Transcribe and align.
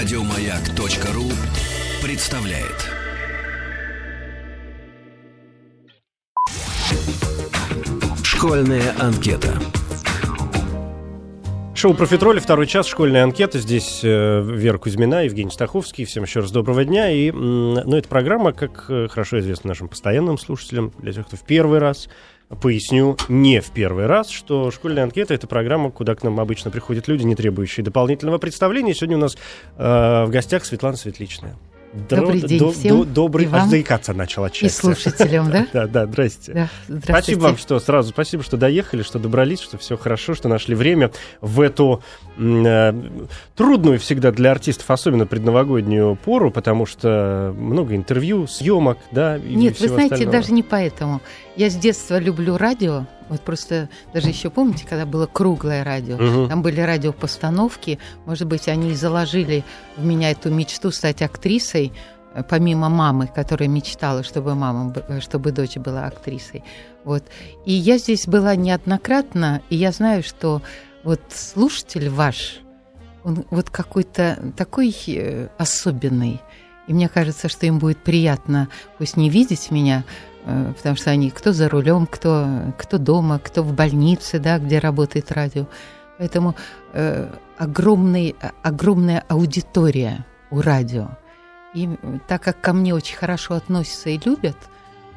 Радиомаяк.ру 0.00 1.24
представляет. 2.02 2.88
Школьная 8.24 8.94
анкета. 8.98 9.58
Шоу 11.74 11.92
«Профитроли», 11.92 12.38
второй 12.38 12.66
час, 12.66 12.86
школьная 12.86 13.24
анкета. 13.24 13.58
Здесь 13.58 14.00
э, 14.02 14.40
Вера 14.42 14.78
Кузьмина, 14.78 15.24
Евгений 15.24 15.50
Стаховский. 15.50 16.06
Всем 16.06 16.22
еще 16.22 16.40
раз 16.40 16.50
доброго 16.50 16.86
дня. 16.86 17.10
И, 17.10 17.30
ну, 17.30 17.94
эта 17.94 18.08
программа, 18.08 18.52
как 18.52 18.86
э, 18.88 19.06
хорошо 19.08 19.40
известно 19.40 19.68
нашим 19.68 19.88
постоянным 19.88 20.38
слушателям, 20.38 20.94
для 20.98 21.12
тех, 21.12 21.26
кто 21.26 21.36
в 21.36 21.44
первый 21.44 21.78
раз, 21.78 22.08
поясню, 22.60 23.16
не 23.28 23.60
в 23.60 23.70
первый 23.70 24.06
раз, 24.06 24.30
что 24.30 24.70
школьная 24.70 25.04
анкета— 25.04 25.34
это 25.34 25.46
программа, 25.46 25.90
куда 25.90 26.14
к 26.14 26.22
нам 26.22 26.40
обычно 26.40 26.70
приходят 26.70 27.06
люди, 27.08 27.22
не 27.24 27.36
требующие 27.36 27.84
дополнительного 27.84 28.38
представления. 28.38 28.94
Сегодня 28.94 29.16
у 29.16 29.20
нас 29.20 29.36
э, 29.78 30.24
в 30.24 30.30
гостях 30.30 30.64
Светлана 30.64 30.96
Светличная. 30.96 31.56
Добрый 32.08 32.40
день 32.40 32.70
всем. 32.72 33.12
добрый, 33.12 33.46
И 33.46 33.48
вам. 33.48 33.62
аж 33.62 33.68
заикаться 33.70 34.12
начал 34.14 34.44
И 34.44 34.46
отчасти. 34.46 34.80
слушателям, 34.80 35.50
да? 35.50 35.66
Да, 35.72 35.86
да, 35.88 36.06
здрасте. 36.06 36.52
Да, 36.52 36.68
здравствуйте. 36.86 37.12
Спасибо 37.12 37.40
вам, 37.40 37.56
что 37.56 37.80
сразу, 37.80 38.10
спасибо, 38.10 38.44
что 38.44 38.56
доехали, 38.56 39.02
что 39.02 39.18
добрались, 39.18 39.58
что 39.58 39.76
все 39.76 39.96
хорошо, 39.96 40.34
что 40.36 40.48
нашли 40.48 40.76
время 40.76 41.10
в 41.40 41.60
эту 41.60 42.00
э, 42.38 42.92
трудную 43.56 43.98
всегда 43.98 44.30
для 44.30 44.52
артистов, 44.52 44.88
особенно 44.88 45.26
предновогоднюю 45.26 46.14
пору, 46.14 46.52
потому 46.52 46.86
что 46.86 47.52
много 47.58 47.96
интервью, 47.96 48.46
съемок, 48.46 48.98
да, 49.10 49.36
и 49.38 49.56
Нет, 49.56 49.80
вы 49.80 49.88
знаете, 49.88 50.14
остального. 50.14 50.32
даже 50.38 50.52
не 50.52 50.62
поэтому. 50.62 51.20
Я 51.56 51.68
с 51.68 51.76
детства 51.76 52.18
люблю 52.18 52.56
радио. 52.56 53.06
Вот 53.28 53.40
просто 53.42 53.88
даже 54.12 54.28
еще 54.28 54.50
помните, 54.50 54.86
когда 54.88 55.04
было 55.06 55.26
круглое 55.26 55.84
радио, 55.84 56.16
Мгм. 56.16 56.48
там 56.48 56.62
были 56.62 56.80
радиопостановки. 56.80 57.98
Может 58.26 58.46
быть, 58.48 58.68
они 58.68 58.90
и 58.90 58.94
заложили 58.94 59.64
в 59.96 60.04
меня 60.04 60.30
эту 60.30 60.50
мечту 60.50 60.90
стать 60.90 61.22
актрисой, 61.22 61.92
э, 62.34 62.42
помимо 62.48 62.88
мамы, 62.88 63.28
которая 63.32 63.68
мечтала, 63.68 64.22
чтобы 64.22 64.54
мама, 64.54 64.92
э, 65.08 65.20
чтобы 65.20 65.52
дочь 65.52 65.76
была 65.76 66.06
актрисой. 66.06 66.64
Вот. 67.04 67.24
И 67.66 67.72
я 67.72 67.98
здесь 67.98 68.26
была 68.26 68.56
неоднократно, 68.56 69.60
и 69.70 69.76
я 69.76 69.92
знаю, 69.92 70.22
что 70.22 70.62
вот 71.04 71.20
слушатель 71.30 72.08
ваш, 72.08 72.60
он 73.24 73.44
вот 73.50 73.70
какой-то 73.70 74.52
такой 74.56 74.94
э, 75.08 75.48
особенный. 75.58 76.40
И 76.88 76.92
мне 76.94 77.08
кажется, 77.08 77.48
что 77.48 77.66
им 77.66 77.78
будет 77.78 77.98
приятно, 77.98 78.68
пусть 78.98 79.16
не 79.16 79.30
видеть 79.30 79.70
меня, 79.70 80.04
потому 80.44 80.96
что 80.96 81.10
они 81.10 81.30
кто 81.30 81.52
за 81.52 81.68
рулем, 81.68 82.06
кто, 82.06 82.46
кто 82.78 82.98
дома, 82.98 83.38
кто 83.38 83.62
в 83.62 83.72
больнице, 83.72 84.38
да, 84.38 84.58
где 84.58 84.78
работает 84.78 85.32
радио. 85.32 85.66
Поэтому 86.18 86.54
э, 86.92 87.28
огромный, 87.58 88.36
а- 88.40 88.52
огромная 88.62 89.24
аудитория 89.28 90.24
у 90.50 90.60
радио. 90.60 91.10
И 91.74 91.88
так 92.26 92.42
как 92.42 92.60
ко 92.60 92.72
мне 92.72 92.94
очень 92.94 93.16
хорошо 93.16 93.54
относятся 93.54 94.10
и 94.10 94.20
любят, 94.24 94.56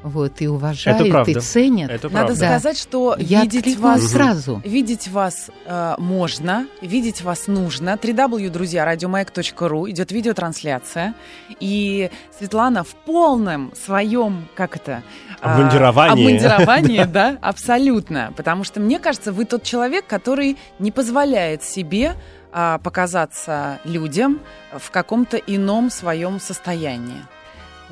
вот, 0.03 0.41
и 0.41 0.47
уважают, 0.47 1.05
и 1.05 1.09
правда. 1.09 1.39
ценят, 1.39 1.89
Это 1.89 2.09
Надо 2.09 2.27
правда. 2.27 2.35
сказать, 2.35 2.77
что 2.77 3.15
я 3.17 3.41
видеть 3.41 3.77
вас, 3.77 4.03
сразу. 4.11 4.61
видеть 4.65 5.07
вас 5.07 5.49
э, 5.65 5.95
можно, 5.97 6.67
видеть 6.81 7.21
вас 7.21 7.47
нужно. 7.47 7.91
www, 8.01 8.49
друзья, 8.49 8.85
радиомаяк.ру 8.85 9.89
идет 9.89 10.11
видеотрансляция. 10.11 11.15
И 11.59 12.11
Светлана 12.37 12.83
в 12.83 12.95
полном 13.05 13.71
своем, 13.75 14.47
как 14.55 14.75
это? 14.75 15.03
а, 15.41 15.55
Обмундировании. 15.55 16.11
обмундировании, 16.11 17.03
да, 17.11 17.37
абсолютно. 17.41 18.33
Потому 18.35 18.63
что, 18.63 18.79
мне 18.79 18.99
кажется, 18.99 19.31
вы 19.31 19.45
тот 19.45 19.63
человек, 19.63 20.05
который 20.05 20.57
не 20.79 20.91
позволяет 20.91 21.63
себе 21.63 22.15
а, 22.51 22.77
показаться 22.79 23.79
людям 23.85 24.39
в 24.77 24.91
каком-то 24.91 25.37
ином 25.37 25.89
своем 25.89 26.39
состоянии. 26.39 27.23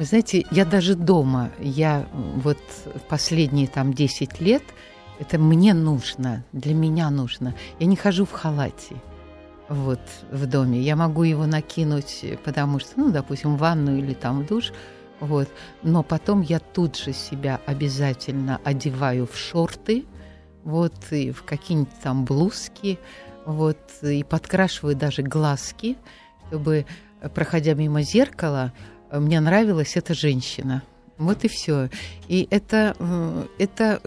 Вы 0.02 0.06
знаете, 0.06 0.48
я 0.50 0.66
даже 0.66 0.96
дома, 0.96 1.52
я 1.60 2.08
вот 2.12 2.58
последние 3.08 3.68
там 3.68 3.94
10 3.94 4.42
лет, 4.42 4.64
это 5.20 5.38
мне 5.38 5.76
нужно, 5.76 6.44
для 6.54 6.74
меня 6.74 7.12
нужно. 7.12 7.54
Я 7.78 7.86
не 7.86 7.96
хожу 7.96 8.26
в 8.26 8.32
халате 8.32 8.96
вот 9.70 10.00
в 10.32 10.48
доме. 10.48 10.82
Я 10.82 10.96
могу 10.96 11.22
его 11.22 11.46
накинуть, 11.46 12.26
потому 12.44 12.80
что, 12.80 12.94
ну, 12.96 13.12
допустим, 13.12 13.58
в 13.58 13.60
ванну 13.60 13.96
или 13.96 14.16
там 14.16 14.42
в 14.42 14.48
душ, 14.48 14.74
вот. 15.20 15.50
Но 15.84 16.02
потом 16.02 16.42
я 16.42 16.58
тут 16.58 16.98
же 16.98 17.14
себя 17.14 17.62
обязательно 17.68 18.60
одеваю 18.64 19.28
в 19.28 19.38
шорты, 19.38 20.06
вот, 20.64 20.96
и 21.12 21.30
в 21.30 21.44
какие-нибудь 21.44 21.94
там 22.02 22.26
блузки, 22.26 22.98
вот, 23.46 23.78
и 24.02 24.24
подкрашиваю 24.24 24.96
даже 24.96 25.22
глазки, 25.22 25.96
чтобы, 26.48 26.88
проходя 27.36 27.76
мимо 27.76 28.02
зеркала, 28.02 28.74
мне 29.12 29.40
нравилась 29.40 29.98
эта 29.98 30.14
женщина. 30.14 30.84
Вот 31.18 31.44
и 31.44 31.48
все. 31.48 31.90
И 32.28 32.48
это, 32.50 32.96
это 33.60 34.02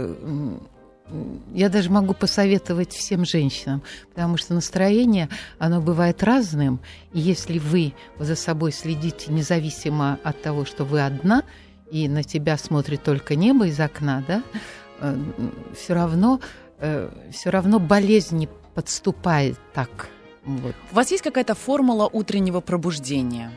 я 1.52 1.68
даже 1.68 1.90
могу 1.90 2.14
посоветовать 2.14 2.92
всем 2.92 3.24
женщинам, 3.24 3.82
потому 4.08 4.36
что 4.36 4.54
настроение, 4.54 5.28
оно 5.58 5.80
бывает 5.80 6.22
разным, 6.22 6.80
и 7.12 7.20
если 7.20 7.58
вы 7.58 7.92
за 8.18 8.34
собой 8.34 8.72
следите 8.72 9.30
независимо 9.30 10.18
от 10.24 10.40
того, 10.42 10.64
что 10.64 10.84
вы 10.84 11.04
одна, 11.04 11.42
и 11.90 12.08
на 12.08 12.24
тебя 12.24 12.56
смотрит 12.56 13.02
только 13.04 13.36
небо 13.36 13.66
из 13.66 13.78
окна, 13.78 14.24
да, 14.26 14.42
все 15.76 15.94
равно, 15.94 16.40
все 17.30 17.50
равно 17.50 17.78
болезнь 17.78 18.38
не 18.38 18.48
подступает 18.74 19.58
так. 19.72 20.08
Вот. 20.44 20.74
У 20.90 20.94
вас 20.94 21.10
есть 21.10 21.22
какая-то 21.22 21.54
формула 21.54 22.08
утреннего 22.12 22.60
пробуждения? 22.60 23.52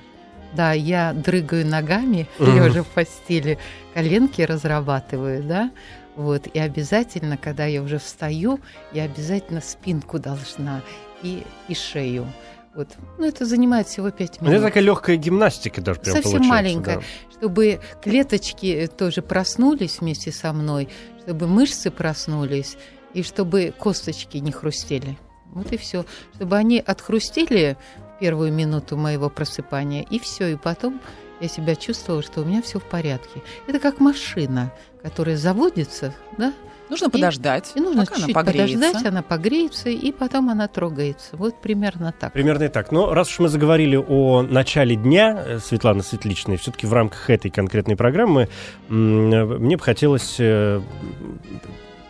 Да, 0.54 0.74
я 0.74 1.14
дрыгаю 1.14 1.66
ногами, 1.66 2.28
лежа 2.40 2.84
в 2.84 2.88
постели, 2.88 3.58
коленки 3.94 4.42
разрабатываю, 4.42 5.44
да, 5.44 5.72
вот, 6.16 6.48
и 6.48 6.58
обязательно, 6.58 7.38
когда 7.38 7.66
я 7.66 7.82
уже 7.84 8.00
встаю, 8.00 8.60
я 8.92 9.04
обязательно 9.04 9.62
спинку 9.62 10.18
должна 10.18 10.82
и, 11.22 11.44
и 11.68 11.76
шею. 11.76 12.26
Вот. 12.74 12.90
Ну, 13.18 13.26
это 13.26 13.46
занимает 13.46 13.88
всего 13.88 14.10
5 14.12 14.38
У 14.40 14.46
минут. 14.46 14.58
меня 14.58 14.68
такая 14.68 14.84
легкая 14.84 15.16
гимнастика 15.16 15.82
даже 15.82 16.00
прям 16.00 16.16
Совсем 16.16 16.44
маленькая. 16.46 16.98
да. 16.98 17.02
Чтобы 17.38 17.80
клеточки 18.04 18.90
тоже 18.98 19.22
проснулись 19.22 20.00
вместе 20.00 20.32
со 20.32 20.54
мной, 20.54 20.90
чтобы 21.22 21.48
мышцы 21.48 21.92
проснулись, 21.92 22.78
и 23.14 23.24
чтобы 23.24 23.74
косточки 23.78 24.38
не 24.38 24.52
хрустели. 24.52 25.18
Вот 25.54 25.72
и 25.72 25.78
все. 25.78 26.06
Чтобы 26.36 26.56
они 26.56 26.80
отхрустели 26.80 27.78
в 28.07 28.07
первую 28.20 28.52
минуту 28.52 28.98
моего 28.98 29.30
просыпания, 29.30 30.04
и 30.10 30.20
все. 30.20 30.48
И 30.48 30.56
потом 30.56 31.00
я 31.40 31.48
себя 31.48 31.76
чувствовала, 31.76 32.24
что 32.24 32.42
у 32.42 32.46
меня 32.46 32.62
все 32.62 32.80
в 32.80 32.84
порядке. 32.84 33.42
Это 33.68 33.80
как 33.80 34.00
машина, 34.00 34.72
которая 35.02 35.38
заводится, 35.38 36.14
да, 36.38 36.54
Нужно 36.90 37.10
подождать, 37.10 37.74
и 37.76 37.82
нужно 37.82 38.06
пока 38.06 38.16
она 38.16 38.28
чуть-чуть 38.28 38.34
погреется. 38.34 38.76
подождать, 38.76 39.06
она 39.06 39.22
погреется, 39.22 39.90
и 39.90 40.12
потом 40.12 40.50
она 40.50 40.68
трогается. 40.68 41.36
Вот 41.36 41.60
примерно 41.62 42.14
так. 42.18 42.32
Примерно 42.32 42.64
и 42.64 42.68
так. 42.70 42.92
Но 42.92 43.14
раз 43.14 43.30
уж 43.30 43.40
мы 43.40 43.50
заговорили 43.50 43.98
о 43.98 44.42
начале 44.42 44.96
дня 44.96 45.44
э, 45.46 45.60
Светланы 45.60 46.02
Светличной, 46.02 46.58
все-таки 46.58 46.88
в 46.88 46.94
рамках 46.94 47.30
этой 47.30 47.52
конкретной 47.52 47.98
программы 47.98 48.44
э, 48.90 48.94
мне 48.94 49.76
бы 49.76 49.84
хотелось 49.84 50.38
э, 50.40 50.82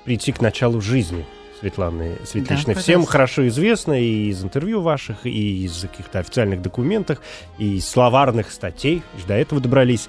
прийти 0.05 0.31
к 0.31 0.41
началу 0.41 0.79
жизни 0.79 1.25
Светланы 1.59 2.17
Светличной. 2.25 2.75
Да, 2.75 2.81
Всем 2.81 3.05
хорошо 3.05 3.47
известно 3.47 3.99
и 3.99 4.29
из 4.29 4.43
интервью 4.43 4.81
ваших, 4.81 5.25
и 5.25 5.65
из 5.65 5.81
каких-то 5.81 6.19
официальных 6.19 6.61
документах, 6.61 7.21
и 7.57 7.77
из 7.77 7.89
словарных 7.89 8.51
статей, 8.51 9.01
до 9.27 9.33
этого 9.33 9.59
добрались, 9.59 10.07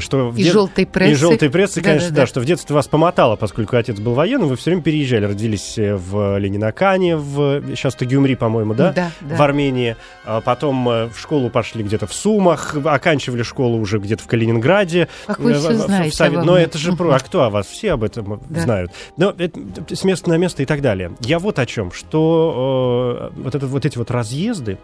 что 0.00 0.30
в 0.30 0.36
И 0.36 0.42
дет- 0.44 0.52
желтой 0.52 0.86
прессы. 0.86 1.12
и 1.12 1.14
желтой 1.14 1.50
прессы, 1.50 1.80
конечно, 1.82 2.08
да, 2.08 2.14
Да-да-да. 2.14 2.26
что 2.26 2.40
в 2.40 2.44
детстве 2.44 2.74
вас 2.74 2.86
помотало, 2.88 3.36
поскольку 3.36 3.76
отец 3.76 3.98
был 4.00 4.14
военным, 4.14 4.48
вы 4.48 4.56
все 4.56 4.70
время 4.70 4.82
переезжали, 4.82 5.26
родились 5.26 5.78
э, 5.78 5.94
в 5.96 6.38
Ленинакане, 6.38 7.16
в 7.16 7.62
сейчас 7.70 7.94
Тагюмри, 7.94 8.34
по-моему, 8.34 8.74
да? 8.74 8.92
Да, 8.92 9.10
да. 9.20 9.36
в 9.36 9.42
Армении, 9.42 9.96
а 10.24 10.40
потом 10.40 10.88
э, 10.88 11.06
в 11.08 11.18
школу 11.18 11.50
пошли 11.50 11.82
где-то 11.82 12.06
в 12.06 12.12
Сумах, 12.14 12.76
оканчивали 12.84 13.42
школу 13.42 13.78
уже 13.78 13.98
где-то 13.98 14.22
в 14.22 14.26
Калининграде. 14.26 15.08
Как 15.26 15.38
вы 15.38 15.52
э, 15.52 15.54
все 15.58 15.68
в- 15.68 15.72
в- 15.72 15.74
в 15.82 15.86
знаете 15.86 16.16
Совет- 16.16 16.44
Но 16.44 16.56
это 16.56 16.78
же 16.78 16.92
про... 16.94 17.12
А 17.14 17.18
кто 17.18 17.42
о 17.42 17.50
вас? 17.50 17.66
Все 17.66 17.92
об 17.92 18.04
этом 18.04 18.40
Да. 18.48 18.60
знают. 18.60 18.92
Но 19.16 19.34
это 19.36 19.60
с 19.94 20.04
места 20.04 20.28
на 20.30 20.36
место 20.38 20.62
и 20.62 20.66
так 20.66 20.80
далее. 20.80 21.12
Я 21.20 21.38
вот 21.38 21.58
о 21.58 21.66
чем, 21.66 21.92
что 21.92 23.30
э, 23.34 23.40
вот, 23.42 23.54
это, 23.54 23.66
вот 23.66 23.84
эти 23.86 23.98
вот 23.98 24.10
разъезды, 24.10 24.78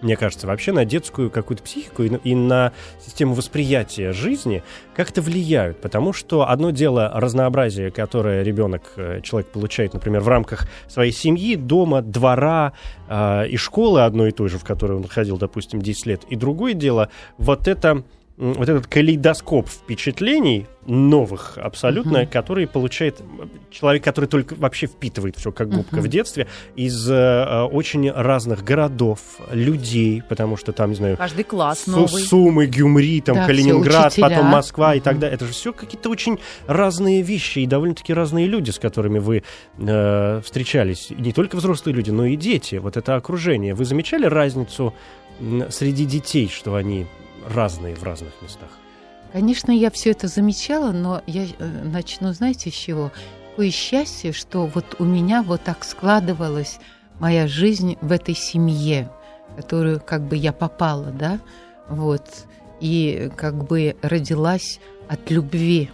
мне 0.00 0.16
кажется, 0.16 0.46
вообще 0.46 0.72
на 0.72 0.84
детскую 0.84 1.30
какую-то 1.30 1.62
психику 1.62 2.02
и 2.02 2.08
и 2.24 2.34
на 2.34 2.72
систему 3.04 3.34
восприятия 3.34 4.12
жизни 4.12 4.62
как-то 4.94 5.22
влияют. 5.22 5.80
Потому 5.80 6.12
что 6.12 6.48
одно 6.48 6.70
дело 6.70 7.10
разнообразие, 7.14 7.90
которое 7.90 8.42
ребенок, 8.42 8.82
э, 8.96 9.20
человек 9.22 9.48
получает, 9.50 9.94
например, 9.94 10.20
в 10.20 10.28
рамках 10.28 10.68
своей 10.88 11.12
семьи, 11.12 11.56
дома, 11.56 12.02
двора 12.02 12.72
э, 13.08 13.48
и 13.48 13.56
школы 13.56 14.04
одной 14.04 14.30
и 14.30 14.32
той 14.32 14.48
же, 14.48 14.58
в 14.58 14.64
которой 14.64 14.96
он 14.98 15.06
ходил, 15.06 15.38
допустим, 15.38 15.80
10 15.80 16.06
лет. 16.06 16.24
И 16.28 16.36
другое 16.36 16.74
дело, 16.74 17.08
вот 17.38 17.68
это 17.68 18.02
вот 18.38 18.68
этот 18.68 18.86
калейдоскоп 18.86 19.68
впечатлений 19.68 20.66
новых 20.86 21.58
абсолютно, 21.58 22.18
uh-huh. 22.18 22.26
которые 22.26 22.68
получает 22.68 23.20
человек, 23.70 24.04
который 24.04 24.26
только 24.26 24.54
вообще 24.54 24.86
впитывает 24.86 25.36
все 25.36 25.50
как 25.50 25.68
губка 25.68 25.96
uh-huh. 25.96 26.02
в 26.02 26.08
детстве 26.08 26.46
из 26.76 27.10
э, 27.10 27.62
очень 27.70 28.10
разных 28.10 28.62
городов, 28.62 29.18
людей, 29.50 30.22
потому 30.28 30.56
что 30.56 30.72
там, 30.72 30.90
не 30.90 30.96
знаю, 30.96 31.16
каждый 31.16 31.44
класс 31.44 31.80
Су- 31.80 31.90
новый, 31.90 32.22
Сумы, 32.22 32.66
Гюмри, 32.66 33.20
там 33.20 33.36
да, 33.36 33.46
Калининград, 33.46 34.14
потом 34.16 34.46
Москва 34.46 34.94
uh-huh. 34.94 34.98
и 34.98 35.00
так 35.00 35.18
далее. 35.18 35.34
Это 35.34 35.44
же 35.44 35.52
все 35.52 35.72
какие-то 35.72 36.08
очень 36.08 36.38
разные 36.66 37.22
вещи 37.22 37.58
и 37.58 37.66
довольно-таки 37.66 38.14
разные 38.14 38.46
люди, 38.46 38.70
с 38.70 38.78
которыми 38.78 39.18
вы 39.18 39.42
э, 39.78 40.40
встречались. 40.44 41.10
Не 41.10 41.32
только 41.32 41.56
взрослые 41.56 41.94
люди, 41.94 42.10
но 42.10 42.24
и 42.24 42.36
дети. 42.36 42.76
Вот 42.76 42.96
это 42.96 43.16
окружение. 43.16 43.74
Вы 43.74 43.84
замечали 43.84 44.26
разницу 44.26 44.94
среди 45.70 46.04
детей, 46.04 46.48
что 46.48 46.74
они 46.74 47.06
разные 47.54 47.94
в 47.94 48.02
разных 48.02 48.32
местах? 48.42 48.68
Конечно, 49.32 49.70
я 49.70 49.90
все 49.90 50.10
это 50.10 50.28
замечала, 50.28 50.92
но 50.92 51.22
я 51.26 51.44
э, 51.44 51.66
начну, 51.84 52.32
знаете, 52.32 52.70
с 52.70 52.74
чего? 52.74 53.12
Какое 53.50 53.70
счастье, 53.70 54.32
что 54.32 54.66
вот 54.66 54.96
у 54.98 55.04
меня 55.04 55.42
вот 55.42 55.62
так 55.64 55.84
складывалась 55.84 56.78
моя 57.18 57.46
жизнь 57.46 57.98
в 58.00 58.12
этой 58.12 58.34
семье, 58.34 59.10
которую 59.56 60.00
как 60.00 60.22
бы 60.22 60.36
я 60.36 60.52
попала, 60.52 61.10
да, 61.10 61.40
вот, 61.88 62.24
и 62.80 63.30
как 63.36 63.64
бы 63.64 63.96
родилась 64.02 64.80
от 65.08 65.30
любви 65.30 65.90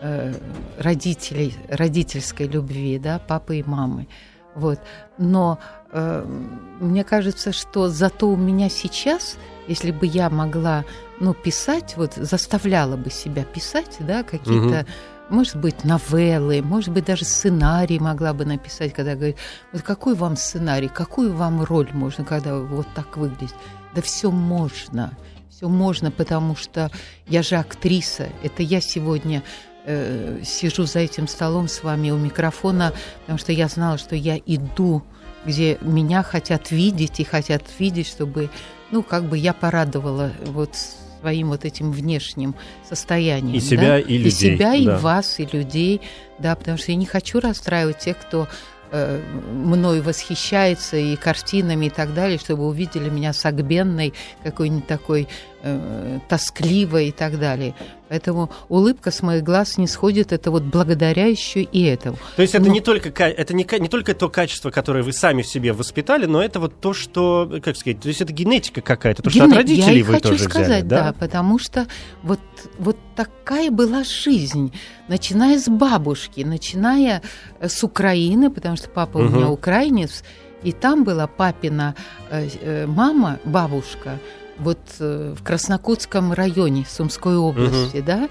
э, 0.00 0.32
родителей, 0.78 1.54
родительской 1.68 2.46
любви, 2.46 2.98
да, 2.98 3.18
папы 3.18 3.58
и 3.58 3.62
мамы. 3.62 4.08
Вот. 4.54 4.80
Но 5.18 5.58
мне 5.92 7.04
кажется, 7.04 7.52
что 7.52 7.88
зато 7.88 8.28
у 8.28 8.36
меня 8.36 8.68
сейчас, 8.68 9.38
если 9.66 9.90
бы 9.90 10.06
я 10.06 10.28
могла 10.28 10.84
ну, 11.20 11.34
писать, 11.34 11.94
вот 11.96 12.14
заставляла 12.14 12.96
бы 12.96 13.10
себя 13.10 13.44
писать, 13.44 13.96
да, 14.00 14.22
какие-то, 14.22 14.80
угу. 14.80 15.36
может 15.36 15.56
быть, 15.56 15.84
новеллы, 15.84 16.62
может 16.62 16.90
быть, 16.90 17.06
даже 17.06 17.24
сценарий 17.24 17.98
могла 17.98 18.34
бы 18.34 18.44
написать, 18.44 18.92
когда 18.92 19.14
говорит, 19.14 19.36
вот 19.72 19.82
какой 19.82 20.14
вам 20.14 20.36
сценарий, 20.36 20.88
какую 20.88 21.34
вам 21.34 21.62
роль 21.62 21.90
можно, 21.92 22.24
когда 22.24 22.58
вот 22.58 22.86
так 22.94 23.16
выглядите. 23.16 23.54
Да 23.94 24.02
все 24.02 24.30
можно, 24.30 25.16
все 25.50 25.68
можно, 25.68 26.10
потому 26.10 26.54
что 26.54 26.90
я 27.26 27.42
же 27.42 27.56
актриса, 27.56 28.28
это 28.42 28.62
я 28.62 28.80
сегодня 28.80 29.42
э, 29.86 30.40
сижу 30.44 30.84
за 30.84 31.00
этим 31.00 31.26
столом 31.26 31.66
с 31.66 31.82
вами 31.82 32.10
у 32.10 32.18
микрофона, 32.18 32.92
потому 33.22 33.38
что 33.38 33.52
я 33.52 33.68
знала, 33.68 33.96
что 33.98 34.14
я 34.14 34.38
иду, 34.44 35.02
где 35.48 35.78
меня 35.80 36.22
хотят 36.22 36.70
видеть 36.70 37.20
и 37.20 37.24
хотят 37.24 37.62
видеть, 37.78 38.06
чтобы, 38.06 38.50
ну, 38.90 39.02
как 39.02 39.24
бы 39.24 39.38
я 39.38 39.54
порадовала 39.54 40.30
вот 40.44 40.76
своим 41.20 41.48
вот 41.48 41.64
этим 41.64 41.90
внешним 41.90 42.54
состоянием. 42.88 43.56
И 43.56 43.60
себя, 43.60 43.82
да? 43.82 43.98
и 43.98 44.18
людей. 44.18 44.28
И 44.28 44.30
себя, 44.30 44.70
да. 44.70 44.76
и 44.76 44.86
вас, 44.86 45.40
и 45.40 45.48
людей, 45.50 46.02
да, 46.38 46.54
потому 46.54 46.76
что 46.76 46.92
я 46.92 46.96
не 46.96 47.06
хочу 47.06 47.40
расстраивать 47.40 47.98
тех, 47.98 48.18
кто 48.18 48.46
э, 48.92 49.20
мной 49.50 50.02
восхищается 50.02 50.98
и 50.98 51.16
картинами 51.16 51.86
и 51.86 51.90
так 51.90 52.12
далее, 52.14 52.38
чтобы 52.38 52.66
увидели 52.66 53.08
меня 53.08 53.32
сагбенной, 53.32 54.12
какой-нибудь 54.44 54.86
такой 54.86 55.28
э, 55.62 56.18
тоскливой 56.28 57.08
и 57.08 57.12
так 57.12 57.38
далее. 57.38 57.74
Поэтому 58.08 58.50
улыбка 58.68 59.10
с 59.10 59.22
моих 59.22 59.42
глаз 59.42 59.76
не 59.76 59.86
сходит, 59.86 60.32
это 60.32 60.50
вот 60.50 60.62
благодаря 60.62 61.26
еще 61.26 61.62
и 61.62 61.84
этому. 61.84 62.16
То 62.36 62.42
есть 62.42 62.54
это, 62.54 62.64
но... 62.64 62.72
не, 62.72 62.80
только, 62.80 63.10
это 63.24 63.54
не, 63.54 63.66
не 63.78 63.88
только 63.88 64.14
то 64.14 64.30
качество, 64.30 64.70
которое 64.70 65.02
вы 65.02 65.12
сами 65.12 65.42
в 65.42 65.46
себе 65.46 65.72
воспитали, 65.72 66.24
но 66.26 66.42
это 66.42 66.58
вот 66.58 66.80
то, 66.80 66.94
что, 66.94 67.60
как 67.62 67.76
сказать, 67.76 68.00
то 68.00 68.08
есть 68.08 68.22
это 68.22 68.32
генетика 68.32 68.80
какая-то, 68.80 69.22
то, 69.22 69.30
Гене... 69.30 69.44
что 69.44 69.50
от 69.50 69.56
родителей 69.56 69.98
Я 69.98 70.04
вы 70.04 70.14
хочу 70.14 70.28
тоже 70.30 70.44
сказать, 70.44 70.68
взяли, 70.68 70.82
да? 70.82 71.04
да, 71.04 71.12
потому 71.12 71.58
что 71.58 71.86
вот, 72.22 72.40
вот 72.78 72.96
такая 73.14 73.70
была 73.70 74.04
жизнь, 74.04 74.72
начиная 75.08 75.58
с 75.58 75.68
бабушки, 75.68 76.40
начиная 76.40 77.22
э, 77.60 77.68
с 77.68 77.84
Украины, 77.84 78.50
потому 78.50 78.76
что 78.76 78.88
папа 78.88 79.18
угу. 79.18 79.26
у 79.26 79.30
меня 79.30 79.48
украинец, 79.50 80.24
и 80.62 80.72
там 80.72 81.04
была 81.04 81.26
папина 81.26 81.94
э, 82.30 82.48
э, 82.62 82.86
мама, 82.86 83.38
бабушка, 83.44 84.18
вот 84.58 84.78
э, 85.00 85.34
в 85.36 85.42
Краснокутском 85.42 86.32
районе 86.32 86.84
Сумской 86.88 87.36
области, 87.36 87.98
угу. 87.98 88.06
да, 88.06 88.28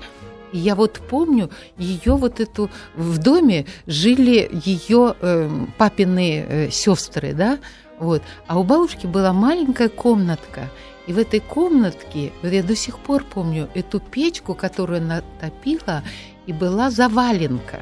и 0.51 0.57
я 0.57 0.75
вот 0.75 1.01
помню 1.09 1.49
ее 1.77 2.15
вот 2.15 2.39
эту 2.39 2.69
в 2.95 3.17
доме 3.17 3.65
жили 3.85 4.49
ее 4.65 5.15
э, 5.19 5.49
папины 5.77 6.45
э, 6.47 6.69
сестры, 6.69 7.33
да, 7.33 7.59
вот, 7.99 8.21
а 8.47 8.59
у 8.59 8.63
бабушки 8.63 9.07
была 9.07 9.33
маленькая 9.33 9.89
комнатка, 9.89 10.69
и 11.07 11.13
в 11.13 11.17
этой 11.17 11.39
комнатке, 11.39 12.31
вот 12.41 12.51
я 12.51 12.63
до 12.63 12.75
сих 12.75 12.99
пор 12.99 13.23
помню 13.23 13.69
эту 13.73 13.99
печку, 13.99 14.53
которую 14.53 14.99
она 14.99 15.21
топила, 15.39 16.03
и 16.45 16.53
была 16.53 16.91
заваленка, 16.91 17.79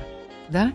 да, 0.50 0.72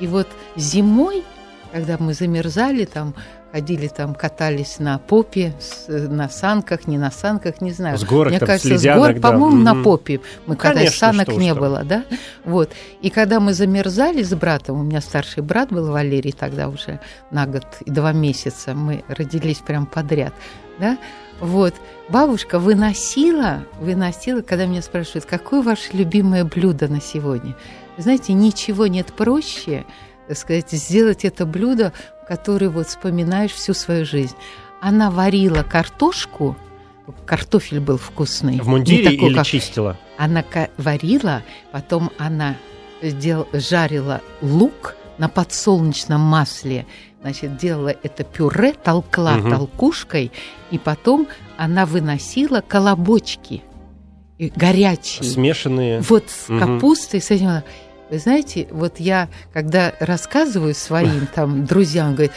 и 0.00 0.06
вот 0.06 0.28
зимой, 0.56 1.24
когда 1.72 1.96
мы 1.98 2.14
замерзали 2.14 2.84
там 2.84 3.14
ходили 3.52 3.88
там, 3.88 4.14
катались 4.14 4.78
на 4.78 4.98
попе, 4.98 5.54
с, 5.58 5.88
на 5.88 6.28
санках, 6.28 6.86
не 6.86 6.98
на 6.98 7.10
санках, 7.10 7.60
не 7.60 7.72
знаю. 7.72 7.98
С 7.98 8.04
горок, 8.04 8.30
Мне 8.30 8.38
там, 8.38 8.46
кажется, 8.46 8.78
с, 8.78 8.84
гор, 8.84 9.14
да. 9.14 9.20
по-моему, 9.20 9.56
угу. 9.56 9.64
на 9.64 9.82
попе 9.82 10.20
мы 10.46 10.54
ну, 10.54 10.56
катались, 10.56 10.96
санок 10.96 11.28
не 11.28 11.50
что. 11.50 11.60
было, 11.60 11.82
да? 11.84 12.04
Вот. 12.44 12.70
И 13.00 13.10
когда 13.10 13.40
мы 13.40 13.54
замерзали 13.54 14.22
с 14.22 14.34
братом, 14.34 14.80
у 14.80 14.82
меня 14.82 15.00
старший 15.00 15.42
брат 15.42 15.70
был 15.70 15.90
Валерий 15.90 16.32
тогда 16.32 16.68
уже 16.68 17.00
на 17.30 17.46
год 17.46 17.66
и 17.84 17.90
два 17.90 18.12
месяца, 18.12 18.74
мы 18.74 19.04
родились 19.08 19.58
прям 19.58 19.86
подряд, 19.86 20.34
да? 20.78 20.98
Вот. 21.40 21.74
Бабушка 22.08 22.58
выносила, 22.58 23.64
выносила, 23.80 24.42
когда 24.42 24.66
меня 24.66 24.82
спрашивают, 24.82 25.24
какое 25.24 25.62
ваше 25.62 25.92
любимое 25.92 26.44
блюдо 26.44 26.88
на 26.88 27.00
сегодня? 27.00 27.54
Вы 27.96 28.02
знаете, 28.02 28.32
ничего 28.32 28.86
нет 28.86 29.12
проще, 29.12 29.84
так 30.26 30.36
сказать, 30.36 30.70
сделать 30.70 31.24
это 31.24 31.46
блюдо, 31.46 31.92
которое 32.28 32.68
вот 32.68 32.86
вспоминаешь 32.86 33.52
всю 33.52 33.74
свою 33.74 34.04
жизнь. 34.04 34.36
Она 34.80 35.10
варила 35.10 35.62
картошку, 35.62 36.56
картофель 37.24 37.80
был 37.80 37.96
вкусный. 37.96 38.60
В 38.60 38.68
мундире 38.68 39.10
такой, 39.10 39.30
или 39.30 39.34
как... 39.34 39.46
чистила? 39.46 39.96
Она 40.18 40.44
варила, 40.76 41.42
потом 41.72 42.10
она 42.18 42.56
дел... 43.02 43.48
жарила 43.52 44.20
лук 44.42 44.94
на 45.16 45.28
подсолнечном 45.28 46.20
масле, 46.20 46.86
значит, 47.22 47.56
делала 47.56 47.94
это 48.02 48.22
пюре, 48.22 48.74
толкла 48.74 49.36
угу. 49.38 49.50
толкушкой, 49.50 50.30
и 50.70 50.78
потом 50.78 51.26
она 51.56 51.86
выносила 51.86 52.60
колобочки 52.60 53.62
горячие. 54.38 55.28
Смешанные. 55.28 56.00
Вот 56.02 56.26
с 56.28 56.48
угу. 56.48 56.58
капустой, 56.60 57.20
с 57.20 57.30
этим. 57.30 57.62
Вы 58.10 58.18
знаете, 58.18 58.68
вот 58.70 59.00
я, 59.00 59.28
когда 59.52 59.92
рассказываю 60.00 60.74
своим 60.74 61.26
там 61.34 61.64
друзьям, 61.64 62.14
говорит, 62.14 62.32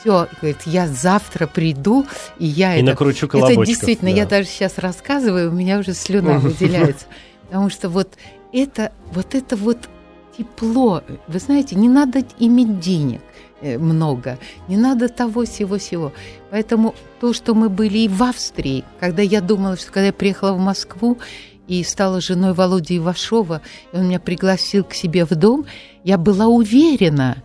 все, 0.00 0.28
говорит, 0.40 0.62
я 0.66 0.86
завтра 0.86 1.46
приду, 1.46 2.06
и 2.38 2.46
я 2.46 2.76
и 2.76 2.78
это... 2.78 2.90
накручу 2.90 3.26
Это 3.26 3.64
действительно, 3.64 4.10
да. 4.10 4.16
я 4.18 4.26
даже 4.26 4.48
сейчас 4.48 4.78
рассказываю, 4.78 5.50
у 5.50 5.54
меня 5.54 5.78
уже 5.78 5.94
слюна 5.94 6.38
выделяется. 6.38 7.06
Потому 7.48 7.70
что 7.70 7.88
вот 7.88 8.16
это, 8.52 8.92
вот 9.12 9.34
это 9.34 9.56
вот 9.56 9.88
тепло, 10.36 11.02
вы 11.28 11.38
знаете, 11.38 11.76
не 11.76 11.88
надо 11.88 12.22
иметь 12.38 12.78
денег 12.78 13.20
э, 13.60 13.78
много, 13.78 14.38
не 14.68 14.76
надо 14.76 15.08
того 15.08 15.44
всего-всего. 15.44 16.12
Поэтому 16.50 16.94
то, 17.20 17.32
что 17.32 17.54
мы 17.54 17.68
были 17.68 17.98
и 17.98 18.08
в 18.08 18.22
Австрии, 18.22 18.84
когда 19.00 19.22
я 19.22 19.40
думала, 19.40 19.76
что 19.76 19.86
когда 19.86 20.06
я 20.06 20.12
приехала 20.12 20.52
в 20.52 20.58
Москву, 20.58 21.18
и 21.66 21.82
стала 21.84 22.20
женой 22.20 22.52
Володи 22.52 22.96
Ивашова, 22.98 23.62
и 23.92 23.96
он 23.96 24.08
меня 24.08 24.20
пригласил 24.20 24.84
к 24.84 24.94
себе 24.94 25.24
в 25.24 25.34
дом, 25.34 25.66
я 26.04 26.18
была 26.18 26.46
уверена, 26.46 27.42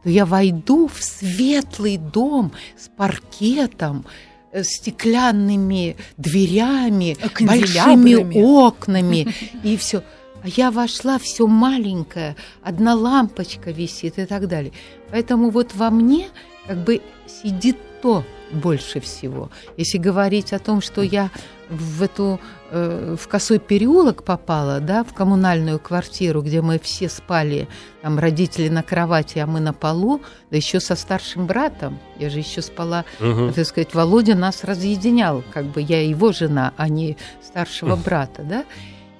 что 0.00 0.10
я 0.10 0.26
войду 0.26 0.88
в 0.88 1.02
светлый 1.02 1.96
дом 1.96 2.52
с 2.78 2.88
паркетом, 2.88 4.04
э, 4.52 4.62
стеклянными 4.62 5.96
дверями, 6.16 7.16
большими 7.40 8.40
окнами 8.40 9.34
и 9.62 9.76
все. 9.76 10.02
А 10.42 10.48
я 10.48 10.70
вошла, 10.70 11.18
все 11.18 11.46
маленькое, 11.46 12.36
одна 12.62 12.94
лампочка 12.94 13.70
висит 13.70 14.18
и 14.18 14.26
так 14.26 14.46
далее. 14.46 14.72
Поэтому 15.10 15.50
вот 15.50 15.74
во 15.74 15.90
мне 15.90 16.28
как 16.66 16.84
бы 16.84 17.00
сидит 17.26 17.78
то 18.02 18.24
больше 18.52 19.00
всего. 19.00 19.50
Если 19.76 19.98
говорить 19.98 20.52
о 20.52 20.58
том, 20.58 20.80
что 20.80 21.02
я 21.02 21.30
в 21.68 22.02
эту 22.02 22.40
э, 22.70 23.16
в 23.18 23.28
косой 23.28 23.58
переулок 23.58 24.22
попала, 24.22 24.80
да, 24.80 25.02
в 25.02 25.14
коммунальную 25.14 25.78
квартиру, 25.78 26.42
где 26.42 26.60
мы 26.60 26.78
все 26.78 27.08
спали, 27.08 27.68
там 28.02 28.18
родители 28.18 28.68
на 28.68 28.82
кровати, 28.82 29.38
а 29.38 29.46
мы 29.46 29.60
на 29.60 29.72
полу, 29.72 30.20
да 30.50 30.56
еще 30.56 30.80
со 30.80 30.94
старшим 30.94 31.46
братом. 31.46 31.98
Я 32.18 32.30
же 32.30 32.38
еще 32.38 32.62
спала, 32.62 33.04
угу. 33.20 33.52
так 33.52 33.66
сказать, 33.66 33.94
Володя 33.94 34.34
нас 34.34 34.64
разъединял, 34.64 35.42
как 35.52 35.66
бы 35.66 35.80
я 35.80 36.06
его 36.06 36.32
жена, 36.32 36.72
а 36.76 36.88
не 36.88 37.16
старшего 37.42 37.96
брата, 37.96 38.42
да. 38.42 38.64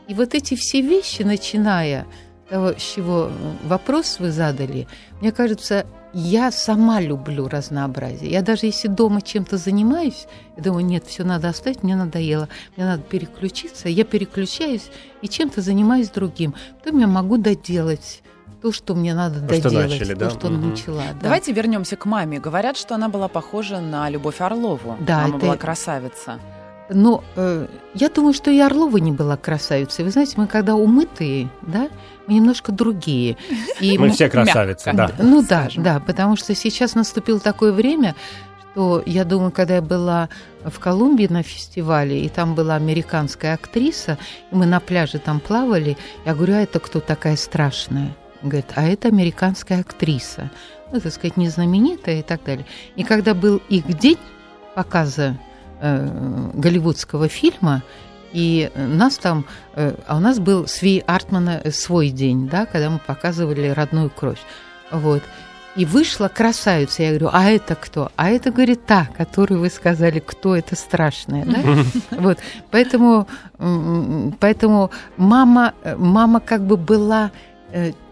И 0.07 0.15
вот 0.15 0.35
эти 0.35 0.55
все 0.55 0.83
вещи, 0.83 1.23
начиная 1.23 2.07
того, 2.49 2.75
с 2.77 2.95
чего 2.95 3.31
вопрос 3.65 4.19
вы 4.21 4.31
задали, 4.31 4.87
мне 5.21 5.33
кажется, 5.33 5.87
я 6.15 6.51
сама 6.51 7.01
люблю 7.01 7.49
разнообразие. 7.49 8.31
Я 8.31 8.43
даже 8.43 8.67
если 8.67 8.89
дома 8.89 9.21
чем-то 9.21 9.57
занимаюсь, 9.59 10.27
я 10.57 10.63
думаю, 10.63 10.85
нет, 10.87 11.05
все 11.07 11.25
надо 11.25 11.49
оставить, 11.49 11.83
мне 11.83 11.97
надоело, 11.97 12.49
мне 12.77 12.87
надо 12.87 13.03
переключиться. 13.03 13.89
Я 13.89 14.05
переключаюсь 14.05 14.91
и 15.23 15.29
чем-то 15.29 15.61
занимаюсь 15.61 16.09
другим. 16.11 16.55
Потом 16.83 17.01
я 17.01 17.07
могу 17.07 17.37
доделать 17.37 18.23
то, 18.63 18.73
что 18.73 18.95
мне 18.95 19.13
надо 19.15 19.41
То, 19.47 19.55
что 19.55 19.63
доделать, 19.65 19.91
начали, 19.91 20.15
то, 20.15 20.21
да? 20.21 20.31
что 20.31 20.49
Мгм. 20.49 20.71
начала. 20.71 21.03
да. 21.13 21.19
Давайте 21.23 21.53
вернемся 21.53 21.97
к 21.97 22.07
маме. 22.07 22.39
Говорят, 22.41 22.77
что 22.79 22.95
она 22.95 23.09
была 23.11 23.29
похожа 23.29 23.81
на 23.81 24.09
Любовь 24.09 24.41
Орлову. 24.41 24.97
Да, 25.01 25.23
Мама 25.23 25.37
это- 25.37 25.47
была 25.47 25.57
красавица. 25.57 26.39
Но 26.91 27.25
э, 27.37 27.67
я 27.95 28.09
думаю, 28.11 28.35
что 28.35 28.51
и 28.51 28.59
Орлова 28.61 28.99
не 28.99 29.11
была 29.13 29.37
красавицей. 29.37 30.05
Вы 30.05 30.11
знаете, 30.11 30.35
мы 30.37 30.47
когда 30.47 30.75
умытые, 30.75 31.49
да, 31.63 31.89
мы 32.27 32.35
немножко 32.35 32.73
другие. 32.73 33.37
И 33.81 33.97
Мы 33.99 34.07
м- 34.09 34.13
все 34.13 34.29
красавицы, 34.29 34.93
мягко. 34.93 35.17
да. 35.19 35.25
Ну 35.25 35.43
да, 35.43 35.69
да, 35.77 36.01
потому 36.01 36.37
что 36.37 36.55
сейчас 36.55 36.95
наступило 36.95 37.41
такое 37.41 37.73
время, 37.73 38.15
что 38.73 39.03
я 39.07 39.25
думаю, 39.25 39.51
когда 39.51 39.77
я 39.77 39.83
была 39.83 40.29
в 40.65 40.79
Колумбии 40.79 41.27
на 41.31 41.43
фестивале, 41.43 42.21
и 42.23 42.29
там 42.29 42.55
была 42.55 42.75
американская 42.75 43.55
актриса, 43.55 44.19
и 44.51 44.55
мы 44.55 44.67
на 44.67 44.81
пляже 44.81 45.19
там 45.19 45.41
плавали, 45.41 45.97
я 46.27 46.35
говорю, 46.35 46.55
а 46.55 46.59
это 46.61 46.81
кто 46.81 47.01
такая 47.01 47.37
страшная? 47.37 48.15
Говорит, 48.43 48.67
а 48.75 48.83
это 48.85 49.09
американская 49.09 49.81
актриса. 49.81 50.51
Ну, 50.93 51.01
так 51.01 51.13
сказать, 51.15 51.37
не 51.39 51.49
знаменитая 51.49 52.19
и 52.19 52.23
так 52.23 52.43
далее. 52.45 52.67
И 52.97 53.05
когда 53.05 53.33
был 53.33 53.63
их 53.71 53.87
день 53.99 54.19
показа 54.75 55.39
э, 55.85 56.51
голливудского 56.55 57.29
фильма, 57.29 57.83
и 58.33 58.71
нас 58.75 59.19
там, 59.19 59.45
э, 59.77 59.95
а 60.07 60.17
у 60.17 60.21
нас 60.21 60.39
был 60.39 60.67
Сви 60.67 61.05
Артмана 61.07 61.61
э, 61.63 61.71
свой 61.71 62.09
день, 62.09 62.49
да, 62.49 62.67
когда 62.67 62.91
мы 62.91 62.99
показывали 62.99 63.69
родную 63.69 64.11
кровь. 64.11 64.41
Вот. 64.91 65.23
И 65.77 65.85
вышла 65.85 66.29
красавица. 66.29 67.03
Я 67.03 67.09
говорю, 67.11 67.31
а 67.33 67.51
это 67.51 67.75
кто? 67.75 68.11
А 68.17 68.31
это, 68.31 68.51
говорит, 68.51 68.87
та, 68.87 69.09
которую 69.17 69.61
вы 69.61 69.71
сказали, 69.71 70.21
кто 70.21 70.57
это 70.57 70.75
страшная, 70.77 71.45
да? 71.45 71.59
Вот. 72.19 72.39
Поэтому, 72.71 73.29
поэтому 74.41 74.91
мама, 75.17 75.75
э, 75.85 75.97
мама 75.97 76.41
как 76.41 76.67
бы 76.67 76.77
была 76.77 77.31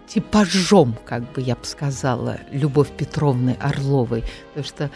типажом, 0.07 0.97
как 1.05 1.23
бы 1.33 1.41
я 1.41 1.55
бы 1.55 1.65
сказала, 1.65 2.39
Любовь 2.51 2.91
Петровны 2.91 3.57
Орловой. 3.61 4.25
Потому 4.55 4.67
что 4.67 4.91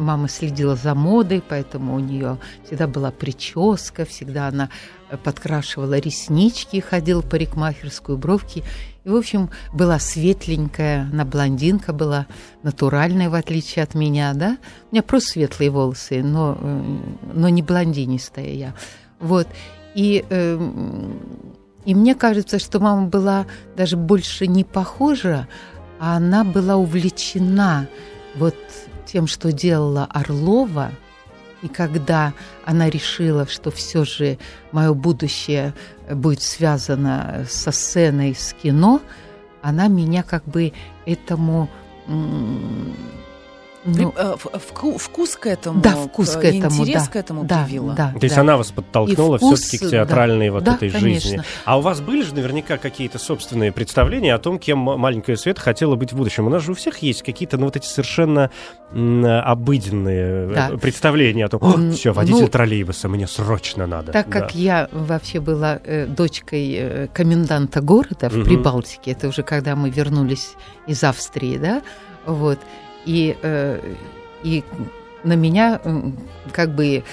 мама 0.00 0.28
следила 0.28 0.76
за 0.76 0.94
модой, 0.94 1.42
поэтому 1.46 1.94
у 1.94 1.98
нее 1.98 2.38
всегда 2.64 2.86
была 2.86 3.10
прическа, 3.10 4.04
всегда 4.04 4.48
она 4.48 4.70
э, 5.10 5.16
подкрашивала 5.16 5.98
реснички, 5.98 6.80
ходила 6.80 7.22
в 7.22 7.28
парикмахерскую, 7.28 8.18
бровки. 8.18 8.64
И, 9.04 9.08
в 9.08 9.16
общем, 9.16 9.50
была 9.72 9.98
светленькая, 9.98 11.08
она 11.12 11.24
блондинка 11.24 11.92
была, 11.92 12.26
натуральная, 12.62 13.30
в 13.30 13.34
отличие 13.34 13.82
от 13.82 13.94
меня, 13.94 14.32
да? 14.34 14.58
У 14.90 14.94
меня 14.94 15.02
просто 15.02 15.32
светлые 15.32 15.70
волосы, 15.70 16.22
но, 16.22 16.58
э, 16.60 16.98
но 17.34 17.48
не 17.48 17.62
блондинистая 17.62 18.52
я. 18.52 18.74
Вот. 19.20 19.46
И, 19.94 20.24
эм, 20.30 21.18
и 21.84 21.94
мне 21.94 22.14
кажется, 22.14 22.58
что 22.58 22.80
мама 22.80 23.06
была 23.06 23.46
даже 23.76 23.96
больше 23.96 24.46
не 24.46 24.64
похожа, 24.64 25.48
а 25.98 26.16
она 26.16 26.44
была 26.44 26.76
увлечена 26.76 27.88
вот 28.36 28.56
тем, 29.10 29.26
что 29.26 29.52
делала 29.52 30.04
Орлова. 30.04 30.92
И 31.62 31.68
когда 31.68 32.32
она 32.64 32.88
решила, 32.88 33.46
что 33.46 33.70
все 33.70 34.04
же 34.04 34.38
мое 34.72 34.94
будущее 34.94 35.74
будет 36.10 36.42
связано 36.42 37.44
со 37.48 37.70
сценой, 37.70 38.34
с 38.34 38.54
кино, 38.54 39.00
она 39.62 39.88
меня 39.88 40.22
как 40.22 40.44
бы 40.44 40.72
этому... 41.06 41.68
ну, 43.84 44.12
При- 44.12 44.22
э, 44.22 44.36
вку- 44.58 44.98
вкус 44.98 45.36
к 45.36 45.46
этому, 45.46 45.80
да, 45.80 45.92
вкус 45.92 46.36
к 46.36 46.44
этому, 46.44 46.82
интерес 46.82 47.04
да, 47.04 47.10
к 47.10 47.16
этому 47.16 47.44
да, 47.44 47.64
привила. 47.64 47.94
да, 47.94 48.12
То 48.12 48.24
есть 48.24 48.34
да. 48.34 48.42
она 48.42 48.56
вас 48.56 48.70
подтолкнула 48.70 49.38
вкус, 49.38 49.60
все-таки 49.60 49.86
к 49.86 49.90
театральной 49.90 50.50
вот 50.50 50.64
да, 50.64 50.74
этой 50.74 50.90
конечно. 50.90 51.10
жизни. 51.30 51.42
А 51.64 51.78
у 51.78 51.80
вас 51.80 52.00
были 52.00 52.22
же 52.22 52.34
наверняка 52.34 52.76
какие-то 52.76 53.18
собственные 53.18 53.72
представления 53.72 54.34
о 54.34 54.38
том, 54.38 54.58
кем 54.58 54.78
маленькая 54.78 55.36
Света 55.36 55.60
хотела 55.60 55.96
быть 55.96 56.12
в 56.12 56.16
будущем. 56.16 56.46
У 56.46 56.50
нас 56.50 56.62
же 56.62 56.72
у 56.72 56.74
всех 56.74 56.98
есть 56.98 57.22
какие-то, 57.22 57.56
ну, 57.56 57.66
вот 57.66 57.76
эти 57.76 57.86
совершенно 57.86 58.50
обыденные 58.92 60.50
э, 60.50 60.52
Да. 60.54 60.76
представления 60.76 61.44
о 61.46 61.48
том, 61.48 61.92
все, 61.92 62.12
водитель 62.12 62.42
ну, 62.42 62.48
троллейбуса, 62.48 63.08
мне 63.08 63.26
срочно 63.26 63.86
надо. 63.86 64.12
Так 64.12 64.28
Да. 64.28 64.40
как 64.40 64.54
я 64.54 64.88
вообще 64.92 65.40
была 65.40 65.78
э, 65.84 66.06
дочкой 66.06 66.74
э, 66.74 67.06
коменданта 67.12 67.80
города 67.80 68.28
в 68.28 68.36
Мгм. 68.36 68.44
Прибалтике, 68.44 69.12
это 69.12 69.28
уже 69.28 69.42
когда 69.42 69.76
мы 69.76 69.90
вернулись 69.90 70.54
из 70.86 71.02
Австрии, 71.04 71.56
да, 71.58 71.82
вот, 72.26 72.58
и, 73.04 73.36
э, 73.42 73.94
и 74.42 74.64
на 75.24 75.34
меня 75.34 75.80
как 76.52 76.74
бы 76.74 77.04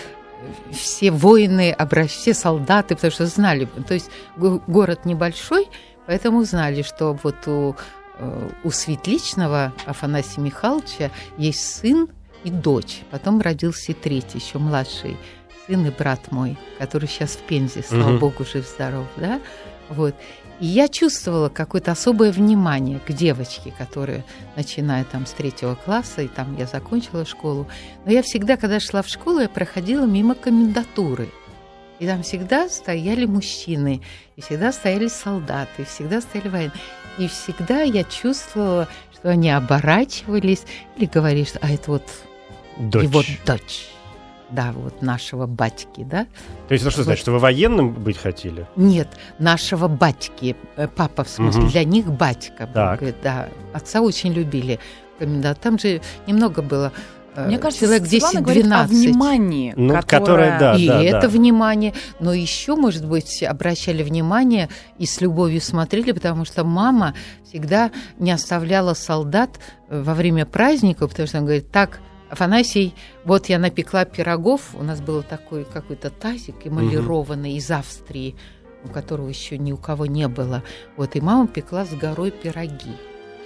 все 0.72 1.12
воины, 1.12 1.76
все 2.08 2.34
солдаты, 2.34 2.96
потому 2.96 3.12
что 3.12 3.26
знали, 3.26 3.68
то 3.88 3.94
есть 3.94 4.10
го- 4.38 4.62
город 4.68 5.06
небольшой, 5.06 5.68
поэтому 6.06 6.44
знали, 6.44 6.84
что 6.84 7.18
вот 7.24 7.36
у, 7.48 7.76
э, 8.20 8.50
у 8.64 8.72
Светличного 8.72 9.74
Афанасия 9.86 10.42
Михайловича 10.44 11.12
есть 11.38 11.60
сын 11.78 12.08
и 12.44 12.50
дочь. 12.52 13.02
Потом 13.12 13.42
родился 13.42 13.92
и 13.92 13.96
третий, 13.96 14.38
еще 14.38 14.60
младший 14.60 15.18
сын 15.66 15.86
и 15.86 15.90
брат 15.90 16.32
мой, 16.32 16.58
который 16.78 17.10
сейчас 17.10 17.32
в 17.32 17.40
Пензе, 17.42 17.84
слава 17.84 18.12
Мгм. 18.12 18.20
богу, 18.20 18.46
жив-здоров, 18.46 19.08
да, 19.18 19.42
вот. 19.90 20.16
И 20.60 20.66
я 20.66 20.88
чувствовала 20.88 21.50
какое-то 21.50 21.92
особое 21.92 22.32
внимание 22.32 23.00
к 23.00 23.12
девочке, 23.12 23.74
которая, 23.78 24.26
начиная 24.56 25.04
там 25.04 25.26
с 25.26 25.32
третьего 25.32 25.76
класса, 25.76 26.24
и 26.24 26.28
там 26.28 26.56
я 26.58 26.66
закончила 26.66 27.26
школу. 27.26 27.68
Но 28.06 28.12
я 28.12 28.24
всегда, 28.24 28.58
когда 28.58 28.80
шла 28.80 29.04
в 29.04 29.08
школу, 29.08 29.40
я 29.40 29.50
проходила 29.50 30.06
мимо 30.06 30.34
комендатуры. 30.34 31.30
И 32.00 32.08
там 32.08 32.24
всегда 32.24 32.70
стояли 32.70 33.26
мужчины, 33.26 34.02
и 34.36 34.42
всегда 34.42 34.72
стояли 34.72 35.08
солдаты, 35.08 35.84
и 35.84 35.86
всегда 35.86 36.22
стояли 36.22 36.50
военные. 36.50 36.82
И 37.18 37.28
всегда 37.28 37.82
я 37.82 38.04
чувствовала, 38.04 38.88
что 39.14 39.30
они 39.30 39.50
оборачивались 39.50 40.64
или 40.96 41.06
говорили, 41.06 41.46
что 41.46 41.60
а 41.62 41.70
это 41.70 41.92
вот 41.92 42.04
Дочь. 42.78 43.04
его 43.04 43.24
дочь. 43.46 43.88
Да, 44.50 44.72
вот 44.74 45.02
нашего 45.02 45.46
батьки, 45.46 46.04
да? 46.06 46.26
То 46.70 46.74
есть 46.74 46.84
это 46.84 46.92
что 46.92 47.04
значит, 47.04 47.22
что 47.22 47.32
вы 47.34 47.40
военным 47.40 47.92
быть 47.94 48.18
хотели? 48.18 48.66
Нет, 48.78 49.10
нашего 49.40 49.88
батьки, 49.90 50.56
э, 50.78 50.88
папа 50.88 51.24
в 51.26 51.30
смысле, 51.30 51.64
Мгм. 51.64 51.70
для 51.72 51.84
них 51.84 52.06
батька. 52.12 52.68
Так. 52.74 53.00
Говорит, 53.00 53.18
да, 53.22 53.50
отца 53.74 54.02
очень 54.02 54.32
любили. 54.34 54.80
комендант. 55.20 55.60
Там 55.60 55.80
же 55.80 56.00
немного 56.28 56.62
было. 56.62 56.92
э, 57.36 57.48
Мне 57.48 57.58
кажется, 57.58 57.86
человек 57.86 58.08
Светлана 58.08 58.42
говорит 58.42 58.66
о 58.68 58.86
10-12. 58.86 58.88
внимании, 58.88 59.74
Ну, 59.76 59.94
которое... 59.96 60.20
которое, 60.20 60.60
да. 60.60 60.76
и 60.76 60.86
это 60.88 61.22
да. 61.22 61.28
внимание, 61.28 61.94
но 62.20 62.34
еще, 62.34 62.76
может 62.76 63.06
быть, 63.06 63.42
обращали 63.44 64.04
внимание 64.04 64.70
и 65.00 65.06
с 65.08 65.20
любовью 65.20 65.60
смотрели, 65.60 66.12
потому 66.12 66.46
что 66.46 66.64
мама 66.64 67.16
всегда 67.44 67.90
не 68.20 68.32
оставляла 68.32 68.94
солдат 68.94 69.60
э, 69.90 70.02
во 70.02 70.14
время 70.14 70.46
праздника, 70.46 71.08
потому 71.08 71.28
что 71.28 71.40
она 71.40 71.46
говорит, 71.48 71.70
так, 71.72 72.00
Афанасий, 72.30 72.94
вот 73.24 73.48
я 73.50 73.58
напекла 73.60 74.06
пирогов, 74.06 74.76
у 74.76 74.84
нас 74.84 75.00
был 75.02 75.24
такой 75.24 75.66
какой-то 75.66 76.10
тазик 76.10 76.56
эмалированный 76.66 77.54
из 77.54 77.70
Австрии, 77.72 78.36
у 78.84 78.90
которого 78.90 79.28
еще 79.30 79.58
ни 79.58 79.72
у 79.72 79.78
кого 79.78 80.06
не 80.06 80.28
было. 80.28 80.64
Вот, 80.98 81.16
и 81.16 81.22
мама 81.22 81.48
пекла 81.48 81.86
с 81.86 81.90
горой 81.94 82.32
пироги. 82.32 82.92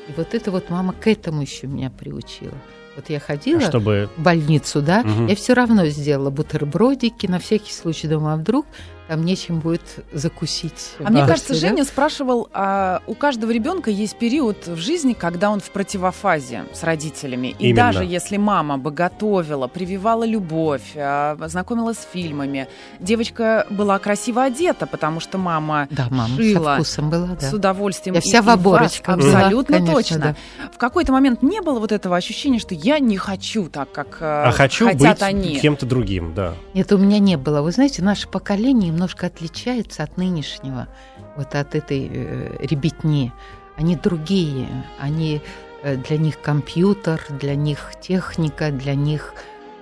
И 0.07 0.13
вот 0.17 0.33
это 0.33 0.51
вот 0.51 0.69
мама 0.69 0.93
к 0.93 1.07
этому 1.07 1.41
еще 1.41 1.67
меня 1.67 1.89
приучила. 1.91 2.57
Вот 2.95 3.09
я 3.09 3.19
ходила 3.19 3.61
А 3.61 3.69
Чтобы... 3.69 4.09
в 4.17 4.21
больницу, 4.21 4.81
да, 4.81 5.03
Мгм. 5.03 5.27
я 5.27 5.35
все 5.35 5.53
равно 5.53 5.85
сделала 5.85 6.29
бутербродики, 6.29 7.27
на 7.27 7.39
всякий 7.39 7.71
случай, 7.71 8.07
думаю, 8.07 8.33
а 8.33 8.37
вдруг 8.37 8.65
там 9.11 9.25
нечем 9.25 9.59
будет 9.59 9.81
закусить. 10.13 10.91
А 11.03 11.11
мне 11.11 11.25
кажется? 11.25 11.53
Женя 11.53 11.83
спрашивал, 11.83 12.47
а 12.53 13.01
у 13.07 13.13
каждого 13.13 13.51
ребенка 13.51 13.91
есть 13.91 14.15
период 14.17 14.67
в 14.67 14.77
жизни, 14.77 15.11
когда 15.11 15.49
он 15.49 15.59
в 15.59 15.69
противофазе 15.71 16.63
с 16.71 16.81
родителями. 16.81 17.49
И 17.59 17.71
Именно. 17.71 17.75
даже 17.75 18.05
если 18.05 18.37
мама 18.37 18.77
бы 18.77 18.89
готовила, 18.91 19.67
прививала 19.67 20.23
любовь, 20.23 20.93
а, 20.95 21.35
знакомила 21.49 21.91
с 21.93 22.07
фильмами, 22.13 22.69
девочка 23.01 23.67
была 23.69 23.99
красиво 23.99 24.43
одета, 24.43 24.87
потому 24.87 25.19
что 25.19 25.37
мама 25.37 25.89
Да, 25.91 26.07
мама 26.09 26.37
шила 26.37 26.63
со 26.63 26.75
вкусом 26.75 27.09
была, 27.09 27.27
да. 27.37 27.49
с 27.49 27.53
удовольствием. 27.53 28.15
Я 28.15 28.21
вся 28.21 28.37
и 28.37 28.41
в 28.41 28.49
оборочках 28.49 29.17
была, 29.17 29.39
Абсолютно 29.39 29.75
конечно, 29.75 29.93
точно. 29.93 30.19
да. 30.19 30.35
В 30.73 30.77
какой-то 30.77 31.11
момент 31.11 31.43
не 31.43 31.59
было 31.59 31.79
вот 31.79 31.91
этого 31.91 32.15
ощущения, 32.15 32.59
что 32.59 32.75
я 32.75 32.99
не 32.99 33.17
хочу 33.17 33.67
так, 33.67 33.91
как 33.91 34.19
э, 34.21 34.43
А 34.47 34.51
хочу 34.53 34.85
хотят 34.85 35.01
быть 35.19 35.21
они. 35.21 35.59
кем-то 35.59 35.85
другим, 35.85 36.33
да. 36.33 36.53
Нет, 36.73 36.89
у 36.93 36.97
меня 36.97 37.19
не 37.19 37.35
было. 37.35 37.61
Вы 37.61 37.73
знаете, 37.73 38.01
наше 38.01 38.29
поколение 38.29 39.00
немножко 39.01 39.25
отличается 39.27 40.03
от 40.03 40.17
нынешнего, 40.17 40.87
вот 41.35 41.55
от 41.55 41.73
этой 41.73 42.07
э, 42.07 42.57
ребятни. 42.59 43.33
Они 43.75 43.95
другие, 43.95 44.67
они 44.99 45.41
э, 45.81 45.95
для 45.95 46.17
них 46.17 46.39
компьютер, 46.39 47.19
для 47.29 47.55
них 47.55 47.93
техника, 47.99 48.69
для 48.69 48.93
них 48.93 49.33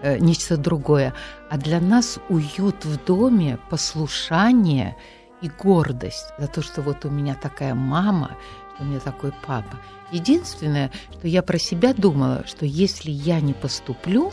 э, 0.01 0.17
нечто 0.19 0.55
другое. 0.55 1.13
А 1.49 1.57
для 1.57 1.81
нас 1.81 2.17
уют 2.29 2.85
в 2.85 3.05
доме, 3.05 3.59
послушание 3.69 4.95
и 5.41 5.49
гордость 5.49 6.27
за 6.37 6.47
то, 6.47 6.61
что 6.61 6.81
вот 6.81 7.03
у 7.03 7.09
меня 7.09 7.35
такая 7.35 7.75
мама, 7.75 8.37
что 8.75 8.83
у 8.83 8.87
меня 8.87 9.01
такой 9.01 9.33
папа. 9.45 9.81
Единственное, 10.13 10.91
что 11.11 11.27
я 11.27 11.43
про 11.43 11.59
себя 11.59 11.93
думала, 11.93 12.45
что 12.47 12.65
если 12.65 13.11
я 13.11 13.41
не 13.41 13.53
поступлю, 13.53 14.31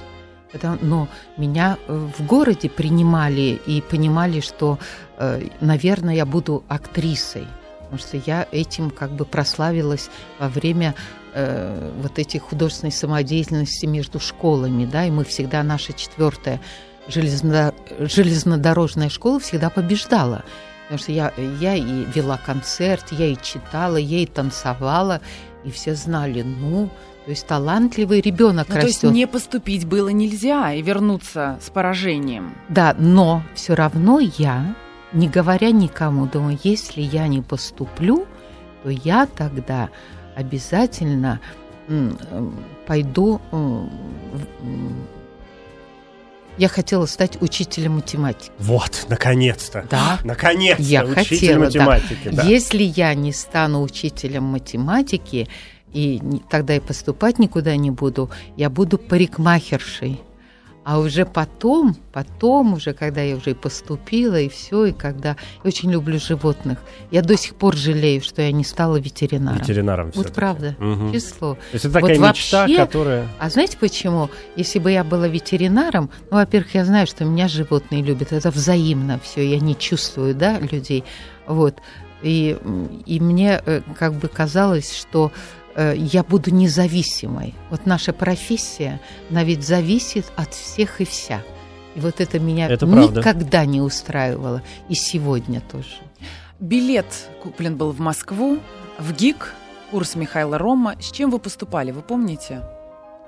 но 0.80 1.08
меня 1.36 1.76
э, 1.86 2.08
в 2.18 2.24
городе 2.24 2.68
принимали 2.68 3.60
и 3.66 3.80
понимали, 3.80 4.40
что, 4.40 4.78
э, 5.18 5.48
наверное, 5.60 6.14
я 6.14 6.26
буду 6.26 6.64
актрисой, 6.68 7.46
потому 7.80 7.98
что 7.98 8.16
я 8.16 8.46
этим 8.52 8.90
как 8.90 9.10
бы 9.10 9.24
прославилась 9.24 10.10
во 10.38 10.48
время 10.48 10.94
э, 11.34 11.92
вот 12.02 12.18
этой 12.18 12.38
художественной 12.38 12.92
самодеятельности 12.92 13.86
между 13.86 14.20
школами, 14.20 14.86
да, 14.86 15.04
и 15.04 15.10
мы 15.10 15.24
всегда, 15.24 15.62
наша 15.62 15.92
четвертая 15.92 16.60
железно, 17.08 17.74
железнодорожная 17.98 19.08
школа 19.08 19.40
всегда 19.40 19.70
побеждала. 19.70 20.44
Потому 20.84 20.98
что 21.00 21.12
я, 21.12 21.32
я 21.60 21.74
и 21.74 22.04
вела 22.14 22.38
концерт, 22.38 23.06
я 23.10 23.26
и 23.26 23.36
читала, 23.42 23.96
я 23.96 24.18
и 24.18 24.26
танцевала, 24.26 25.20
и 25.64 25.70
все 25.70 25.94
знали, 25.96 26.42
ну, 26.42 26.90
то 27.26 27.30
есть 27.30 27.44
талантливый 27.48 28.20
ребенок 28.20 28.68
ну, 28.68 28.76
растет. 28.76 29.00
То 29.00 29.06
есть 29.08 29.16
не 29.16 29.26
поступить 29.26 29.84
было 29.84 30.10
нельзя 30.10 30.72
и 30.72 30.80
вернуться 30.80 31.58
с 31.60 31.70
поражением. 31.70 32.54
Да, 32.68 32.94
но 32.96 33.42
все 33.56 33.74
равно 33.74 34.20
я, 34.20 34.76
не 35.12 35.28
говоря 35.28 35.72
никому, 35.72 36.26
думаю, 36.26 36.56
если 36.62 37.00
я 37.02 37.26
не 37.26 37.42
поступлю, 37.42 38.26
то 38.84 38.90
я 38.90 39.26
тогда 39.26 39.90
обязательно 40.36 41.40
пойду 42.86 43.40
я 46.58 46.68
хотела 46.68 47.06
стать 47.06 47.42
учителем 47.42 47.96
математики. 47.96 48.50
Вот, 48.58 49.06
наконец-то. 49.08 49.84
Да. 49.90 50.18
Наконец-то. 50.24 50.82
Я 50.82 51.04
учитель 51.04 51.38
хотела, 51.38 51.64
математики. 51.64 52.30
Да. 52.30 52.42
Да. 52.42 52.48
Если 52.48 52.82
я 52.82 53.14
не 53.14 53.32
стану 53.32 53.82
учителем 53.82 54.44
математики, 54.44 55.48
и 55.92 56.20
тогда 56.50 56.76
и 56.76 56.80
поступать 56.80 57.38
никуда 57.38 57.76
не 57.76 57.90
буду, 57.90 58.30
я 58.56 58.70
буду 58.70 58.98
парикмахершей. 58.98 60.20
А 60.86 61.00
уже 61.00 61.26
потом, 61.26 61.96
потом 62.12 62.74
уже, 62.74 62.92
когда 62.92 63.20
я 63.20 63.34
уже 63.34 63.50
и 63.50 63.54
поступила, 63.54 64.40
и 64.40 64.48
все, 64.48 64.84
и 64.84 64.92
когда... 64.92 65.30
Я 65.64 65.68
очень 65.68 65.90
люблю 65.90 66.20
животных. 66.20 66.78
Я 67.10 67.22
до 67.22 67.36
сих 67.36 67.56
пор 67.56 67.74
жалею, 67.74 68.22
что 68.22 68.40
я 68.40 68.52
не 68.52 68.62
стала 68.62 68.96
ветеринаром. 68.96 69.58
Ветеринаром 69.58 70.12
Вот 70.14 70.32
правда, 70.32 70.76
угу. 70.78 71.12
число. 71.12 71.54
То 71.54 71.60
есть 71.72 71.86
это 71.86 71.94
такая 71.94 72.16
вот 72.20 72.28
мечта, 72.28 72.60
вообще, 72.60 72.76
которая... 72.76 73.28
А 73.40 73.50
знаете 73.50 73.76
почему? 73.78 74.30
Если 74.54 74.78
бы 74.78 74.92
я 74.92 75.02
была 75.02 75.26
ветеринаром, 75.26 76.08
ну, 76.30 76.36
во-первых, 76.36 76.76
я 76.76 76.84
знаю, 76.84 77.08
что 77.08 77.24
меня 77.24 77.48
животные 77.48 78.00
любят. 78.00 78.32
Это 78.32 78.52
взаимно 78.52 79.18
все. 79.24 79.44
Я 79.44 79.58
не 79.58 79.76
чувствую, 79.76 80.36
да, 80.36 80.60
людей. 80.60 81.02
Вот. 81.48 81.80
И, 82.22 82.56
и 83.06 83.18
мне 83.18 83.60
э, 83.66 83.80
как 83.98 84.14
бы 84.14 84.28
казалось, 84.28 84.96
что 84.96 85.32
я 85.76 86.22
буду 86.22 86.50
независимой. 86.50 87.54
Вот 87.70 87.86
наша 87.86 88.12
профессия, 88.12 89.00
она 89.30 89.44
ведь 89.44 89.66
зависит 89.66 90.26
от 90.36 90.54
всех 90.54 91.00
и 91.00 91.04
вся. 91.04 91.42
И 91.94 92.00
вот 92.00 92.20
это 92.20 92.38
меня 92.38 92.68
это 92.68 92.86
никогда 92.86 93.22
правда. 93.22 93.66
не 93.66 93.80
устраивало. 93.80 94.62
И 94.88 94.94
сегодня 94.94 95.60
тоже. 95.60 95.96
Билет 96.60 97.06
куплен 97.42 97.76
был 97.76 97.92
в 97.92 98.00
Москву, 98.00 98.58
в 98.98 99.12
ГИК, 99.12 99.54
курс 99.90 100.14
Михаила 100.14 100.58
Рома. 100.58 100.96
С 101.00 101.10
чем 101.10 101.30
вы 101.30 101.38
поступали, 101.38 101.90
вы 101.90 102.02
помните? 102.02 102.62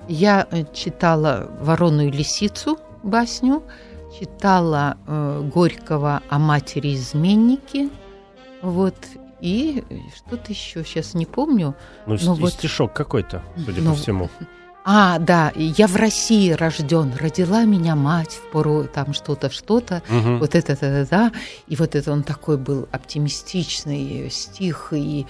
Я 0.09 0.47
э, 0.51 0.65
читала 0.73 1.51
«Ворону 1.61 2.07
и 2.07 2.11
лисицу» 2.11 2.79
басню, 3.03 3.63
читала 4.19 4.97
э, 5.07 5.51
Горького 5.53 6.23
о 6.29 6.39
матери-изменнике, 6.39 7.91
вот, 8.63 8.95
и 9.41 9.85
что-то 10.17 10.51
еще, 10.53 10.85
сейчас 10.85 11.15
не 11.15 11.27
помню. 11.27 11.75
Ну, 12.07 12.15
и 12.15 12.19
вот- 12.41 12.53
стишок 12.53 12.93
какой-то, 12.93 13.43
судя 13.65 13.83
Ну, 13.83 13.91
по 13.91 13.97
всему. 13.97 14.31
А, 14.91 15.19
да, 15.19 15.53
я 15.55 15.87
в 15.87 15.97
России 15.97 16.51
рожден, 16.53 17.13
родила 17.21 17.65
меня 17.65 17.95
мать 17.95 18.33
в 18.43 18.51
пору 18.51 18.85
там 18.85 19.13
что-то, 19.13 19.51
что-то, 19.51 20.03
Мгм. 20.09 20.39
вот 20.39 20.55
это, 20.55 20.79
да, 20.81 21.05
да, 21.11 21.33
и 21.67 21.77
вот 21.77 21.95
это 21.95 22.11
он 22.11 22.23
такой 22.23 22.57
был 22.57 22.89
оптимистичный 22.91 24.31
стих 24.31 24.93
и 24.93 25.27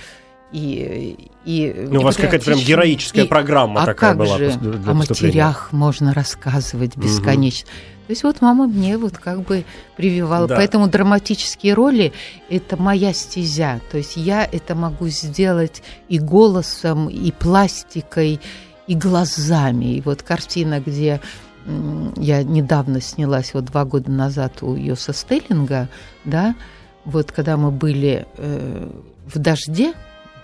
и, 0.52 1.30
и 1.44 1.86
Ну, 1.90 2.00
у 2.00 2.02
вас 2.02 2.16
какая-то 2.16 2.44
прям 2.46 2.58
героическая 2.58 3.24
И- 3.24 3.28
программа 3.28 3.82
а 3.82 3.86
такая 3.86 4.10
как 4.10 4.18
была 4.18 4.38
же 4.38 4.52
для 4.52 4.90
о 4.90 4.94
матерях 4.94 5.72
можно 5.72 6.14
рассказывать 6.14 6.96
бесконечно. 6.96 7.68
То 8.06 8.12
есть 8.12 8.22
вот 8.22 8.40
мама 8.40 8.66
мне 8.66 8.96
вот 8.96 9.18
как 9.18 9.42
бы 9.42 9.66
прививала. 9.98 10.48
Да. 10.48 10.56
Поэтому 10.56 10.88
драматические 10.88 11.74
роли– 11.74 12.14
это 12.48 12.78
моя 12.78 13.12
стезя. 13.12 13.82
То 13.90 13.98
есть 13.98 14.16
я 14.16 14.48
это 14.50 14.74
могу 14.74 15.08
сделать 15.08 15.82
и 16.08 16.18
голосом, 16.18 17.10
и 17.10 17.30
пластикой, 17.32 18.40
и 18.86 18.94
глазами. 18.94 19.96
И 19.96 20.00
вот 20.00 20.22
картина, 20.22 20.80
где 20.80 21.20
я 22.16 22.42
недавно 22.42 23.02
снялась, 23.02 23.52
вот 23.52 23.66
два 23.66 23.84
года 23.84 24.10
назад 24.10 24.62
у 24.62 24.74
Йоса 24.74 25.12
Стеллинга, 25.12 25.90
да, 26.24 26.54
вот 27.04 27.30
когда 27.30 27.58
мы 27.58 27.70
были 27.70 28.26
э, 28.38 28.88
в 29.26 29.38
дожде, 29.38 29.92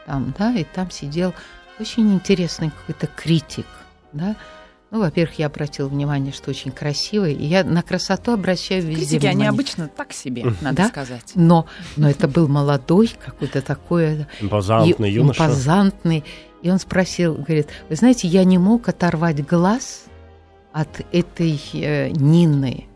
там, 0.06 0.34
да, 0.38 0.52
и 0.54 0.64
там 0.64 0.90
сидел 0.90 1.34
очень 1.80 2.12
интересный 2.12 2.70
какой-то 2.70 3.06
критик, 3.06 3.66
да. 4.12 4.36
Ну, 4.90 5.00
во-первых, 5.00 5.40
я 5.40 5.46
обратила 5.46 5.88
внимание, 5.88 6.32
что 6.32 6.50
очень 6.50 6.70
красивый, 6.70 7.34
и 7.34 7.44
я 7.44 7.64
на 7.64 7.82
красоту 7.82 8.32
обращаю 8.32 8.80
везде 8.82 8.94
Критики, 8.94 9.26
они 9.26 9.34
внимание. 9.38 9.48
обычно 9.50 9.88
так 9.88 10.12
себе, 10.12 10.44
надо 10.60 10.76
Да? 10.76 10.88
сказать. 10.88 11.32
Но, 11.34 11.66
но 11.96 12.08
это 12.08 12.28
был 12.28 12.46
молодой 12.46 13.10
какой-то 13.24 13.60
такой 13.60 14.26
Импозантный 14.40 15.10
и- 15.10 15.14
юноша. 15.14 15.42
импозантный. 15.46 16.22
И 16.62 16.70
он 16.70 16.78
спросил, 16.78 17.34
говорит, 17.34 17.68
вы 17.88 17.96
знаете, 17.96 18.28
я 18.28 18.44
не 18.44 18.56
мог 18.56 18.88
оторвать 18.88 19.44
глаз 19.44 20.04
от 20.72 21.00
этой 21.12 21.60
э, 21.72 22.10
Нины. 22.10 22.86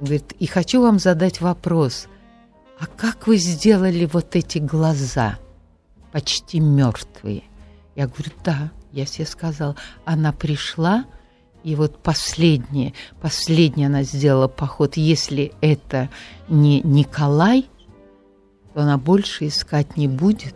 Говорит, 0.00 0.32
и 0.38 0.46
хочу 0.46 0.80
вам 0.80 0.98
задать 0.98 1.42
вопрос. 1.42 2.06
А 2.80 2.86
как 2.86 3.26
вы 3.26 3.36
сделали 3.36 4.08
вот 4.10 4.34
эти 4.34 4.58
глаза, 4.58 5.38
почти 6.14 6.60
мертвые? 6.60 7.42
Я 7.96 8.06
говорю, 8.06 8.30
да, 8.44 8.70
я 8.92 9.04
себе 9.04 9.26
сказала. 9.26 9.74
Она 10.04 10.32
пришла, 10.32 11.06
и 11.64 11.74
вот 11.74 11.98
последнее, 12.04 12.94
последнее 13.20 13.88
она 13.88 14.04
сделала 14.04 14.46
поход. 14.46 14.96
Если 14.96 15.52
это 15.60 16.08
не 16.48 16.82
Николай, 16.82 17.68
то 18.72 18.82
она 18.82 18.96
больше 18.96 19.48
искать 19.48 19.96
не 19.96 20.06
будет 20.06 20.54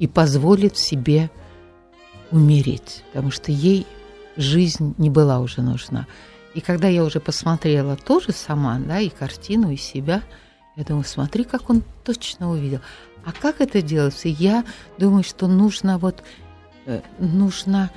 и 0.00 0.08
позволит 0.08 0.76
себе 0.76 1.30
умереть, 2.32 3.04
потому 3.12 3.30
что 3.30 3.52
ей 3.52 3.86
жизнь 4.36 4.96
не 4.98 5.08
была 5.08 5.38
уже 5.38 5.62
нужна. 5.62 6.08
И 6.54 6.60
когда 6.60 6.88
я 6.88 7.04
уже 7.04 7.20
посмотрела 7.20 7.94
тоже 7.94 8.32
сама, 8.32 8.80
да, 8.80 8.98
и 8.98 9.08
картину, 9.08 9.70
и 9.70 9.76
себя, 9.76 10.24
я 10.74 10.82
думаю, 10.82 11.04
смотри, 11.04 11.44
как 11.44 11.70
он 11.70 11.84
точно 12.04 12.50
увидел. 12.50 12.80
А 13.24 13.32
как 13.32 13.60
это 13.60 13.82
делается? 13.82 14.28
Я 14.28 14.64
думаю, 14.98 15.22
что 15.22 15.46
нужно 15.46 15.98
вот, 15.98 16.22
э, 16.86 17.00
нужно, 17.18 17.90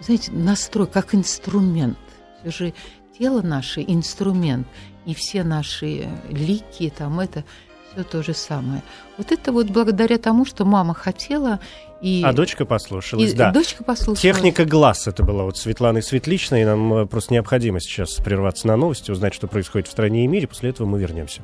знаете, 0.00 0.32
настрой, 0.32 0.86
как 0.86 1.14
инструмент. 1.14 1.98
Все 2.40 2.50
же 2.50 2.74
тело 3.18 3.42
наше 3.42 3.82
инструмент, 3.86 4.66
и 5.06 5.14
все 5.14 5.44
наши 5.44 6.08
лики, 6.28 6.92
там 6.96 7.20
это, 7.20 7.44
все 7.92 8.04
то 8.04 8.22
же 8.22 8.34
самое. 8.34 8.82
Вот 9.18 9.32
это 9.32 9.52
вот 9.52 9.68
благодаря 9.68 10.18
тому, 10.18 10.44
что 10.44 10.64
мама 10.64 10.94
хотела, 10.94 11.60
и, 12.00 12.22
А 12.24 12.32
дочка 12.32 12.64
послушалась, 12.64 13.32
и 13.32 13.34
да. 13.34 13.52
дочка 13.52 13.84
послушала. 13.84 14.16
Техника 14.16 14.64
глаз 14.64 15.06
это 15.06 15.22
была 15.22 15.44
вот 15.44 15.56
Светланы 15.56 16.02
Светличной. 16.02 16.62
и 16.62 16.64
Нам 16.64 16.92
э, 16.94 17.06
просто 17.06 17.32
необходимо 17.32 17.80
сейчас 17.80 18.14
прерваться 18.14 18.66
на 18.66 18.76
новости, 18.76 19.12
узнать, 19.12 19.34
что 19.34 19.46
происходит 19.46 19.86
в 19.86 19.92
стране 19.92 20.24
и 20.24 20.26
мире. 20.26 20.48
После 20.48 20.70
этого 20.70 20.86
мы 20.86 20.98
вернемся. 20.98 21.42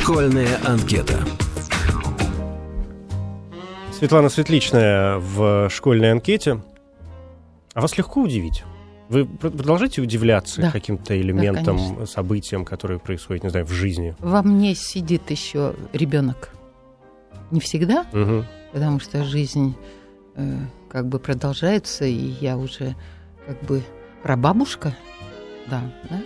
Школьная 0.00 0.58
анкета. 0.66 1.18
Светлана 3.92 4.28
Светличная 4.28 5.18
в 5.18 5.68
школьной 5.70 6.12
анкете. 6.12 6.60
А 7.74 7.80
вас 7.80 7.96
легко 7.98 8.22
удивить? 8.22 8.64
Вы 9.08 9.24
пр- 9.26 9.50
продолжаете 9.50 10.00
удивляться 10.00 10.62
Да. 10.62 10.70
каким-то 10.70 11.20
элементам, 11.20 11.76
конечно. 11.76 12.06
событиям, 12.06 12.64
которые 12.64 12.98
происходят, 12.98 13.44
не 13.44 13.50
знаю, 13.50 13.66
в 13.66 13.70
жизни? 13.72 14.14
Во 14.20 14.42
мне 14.42 14.74
сидит 14.74 15.30
еще 15.30 15.74
ребенок. 15.92 16.50
Не 17.50 17.60
всегда, 17.60 18.06
Мгм. 18.12 18.46
потому 18.72 19.00
что 19.00 19.24
жизнь 19.24 19.74
э, 20.36 20.56
как 20.88 21.08
бы 21.08 21.18
продолжается, 21.18 22.04
и 22.04 22.14
я 22.40 22.56
уже 22.56 22.94
как 23.46 23.60
бы 23.64 23.82
прабабушка, 24.22 24.96
да, 25.68 25.82
да, 26.08 26.20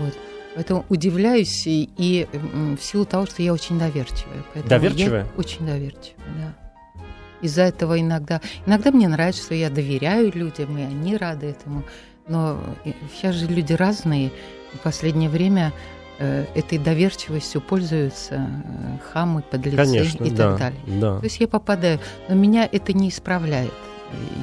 вот. 0.00 0.18
Поэтому 0.58 0.84
удивляюсь 0.88 1.68
и, 1.68 2.26
в 2.32 2.82
силу 2.82 3.04
того, 3.04 3.26
что 3.26 3.44
я 3.44 3.52
очень 3.52 3.78
доверчивая. 3.78 4.42
Доверчивая? 4.66 5.24
очень 5.36 5.64
доверчивая, 5.64 6.26
да. 6.36 7.02
Из-за 7.42 7.62
этого 7.62 8.00
иногда... 8.00 8.40
Иногда 8.66 8.90
мне 8.90 9.06
нравится, 9.06 9.40
что 9.40 9.54
я 9.54 9.70
доверяю 9.70 10.32
людям, 10.34 10.76
и 10.76 10.82
они 10.82 11.16
рады 11.16 11.46
этому. 11.46 11.84
Но 12.26 12.58
э, 12.84 12.90
сейчас 13.14 13.36
же 13.36 13.46
люди 13.46 13.72
разные. 13.72 14.32
В 14.72 14.78
последнее 14.78 15.30
время 15.30 15.72
э, 16.18 16.46
этой 16.56 16.78
доверчивостью 16.78 17.60
пользуются 17.60 18.34
э, 18.34 19.12
хамы, 19.12 19.42
подлецы 19.42 19.76
Конечно, 19.76 20.24
и 20.24 20.30
да, 20.30 20.56
так 20.56 20.58
далее. 20.58 21.00
да. 21.00 21.18
То 21.20 21.24
есть 21.24 21.38
я 21.38 21.46
попадаю, 21.46 22.00
но 22.28 22.34
меня 22.34 22.68
это 22.72 22.92
не 22.92 23.10
исправляет. 23.10 23.72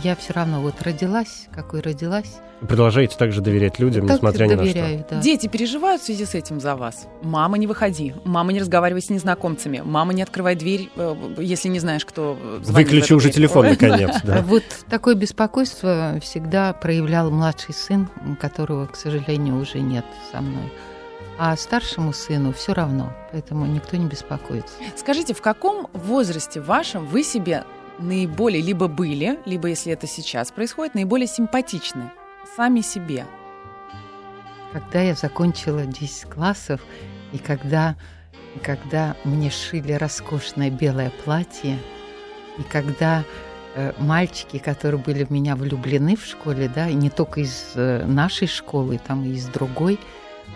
Я 0.04 0.16
все 0.16 0.34
равно 0.34 0.62
вот 0.62 0.82
родилась, 0.82 1.48
какой 1.54 1.82
родилась. 1.82 2.40
Продолжаете 2.62 3.18
также 3.18 3.42
доверять 3.42 3.80
людям, 3.80 4.08
так 4.08 4.18
несмотря 4.18 4.46
ни 4.46 4.54
на 4.54 4.64
что. 4.66 4.74
доверяю, 4.74 5.06
да. 5.10 5.20
Дети 5.22 5.48
переживают 5.48 6.02
в 6.02 6.06
связи 6.06 6.26
с 6.26 6.36
этим 6.36 6.60
за 6.60 6.76
вас? 6.76 7.08
Мама, 7.22 7.58
не 7.58 7.68
выходи. 7.68 8.14
Мама, 8.24 8.54
не 8.54 8.60
разговаривай 8.60 9.02
с 9.02 9.10
незнакомцами. 9.10 9.82
Мама, 9.84 10.14
не 10.14 10.22
открывай 10.22 10.56
дверь, 10.56 10.90
э, 10.96 11.16
если 11.38 11.68
не 11.70 11.80
знаешь, 11.80 12.06
кто 12.06 12.38
звонит 12.62 12.68
в 12.68 12.72
Выключи 12.74 13.14
уже 13.14 13.26
дверь. 13.30 13.36
телефон, 13.36 13.66
наконец. 13.70 14.16
Да. 14.24 14.42
Вот 14.42 14.64
такое 14.90 15.16
беспокойство 15.16 16.20
всегда 16.22 16.74
проявлял 16.74 17.30
младший 17.32 17.74
сын, 17.74 18.08
которого, 18.40 18.86
к 18.88 18.96
сожалению, 18.96 19.60
уже 19.60 19.80
нет 19.80 20.06
со 20.32 20.42
мной. 20.42 20.72
А 21.38 21.58
старшему 21.58 22.14
сыну 22.14 22.54
все 22.54 22.74
равно, 22.74 23.12
поэтому 23.34 23.66
никто 23.66 23.98
не 23.98 24.06
беспокоится. 24.06 24.74
Скажите, 24.96 25.34
в 25.34 25.42
каком 25.42 25.88
возрасте 25.92 26.62
вашем 26.62 27.06
вы 27.06 27.24
себе 27.24 27.66
наиболее 28.00 28.62
либо 28.62 28.88
были, 28.88 29.40
либо, 29.46 29.68
если 29.68 29.92
это 29.92 30.08
сейчас 30.08 30.52
происходит, 30.52 30.96
наиболее 30.96 31.28
симпатичны 31.28 32.12
сами 32.56 32.82
себе? 32.82 33.26
Когда 34.74 35.02
я 35.02 35.16
закончила 35.16 35.86
10 35.86 36.30
классов, 36.30 36.82
и 37.32 37.38
когда, 37.38 37.96
когда 38.62 39.16
мне 39.24 39.50
шили 39.50 39.94
роскошное 39.94 40.70
белое 40.70 41.12
платье, 41.24 41.78
и 42.58 42.64
когда 42.64 43.24
э, 43.76 43.94
мальчики, 43.98 44.58
которые 44.58 45.02
были 45.02 45.24
в 45.24 45.30
меня 45.30 45.56
влюблены 45.56 46.16
в 46.16 46.26
школе, 46.26 46.70
да, 46.74 46.90
и 46.90 46.94
не 46.94 47.10
только 47.10 47.42
из 47.42 47.72
э, 47.76 48.06
нашей 48.06 48.48
школы, 48.48 49.00
там 49.06 49.24
и 49.24 49.30
из 49.30 49.46
другой, 49.48 50.00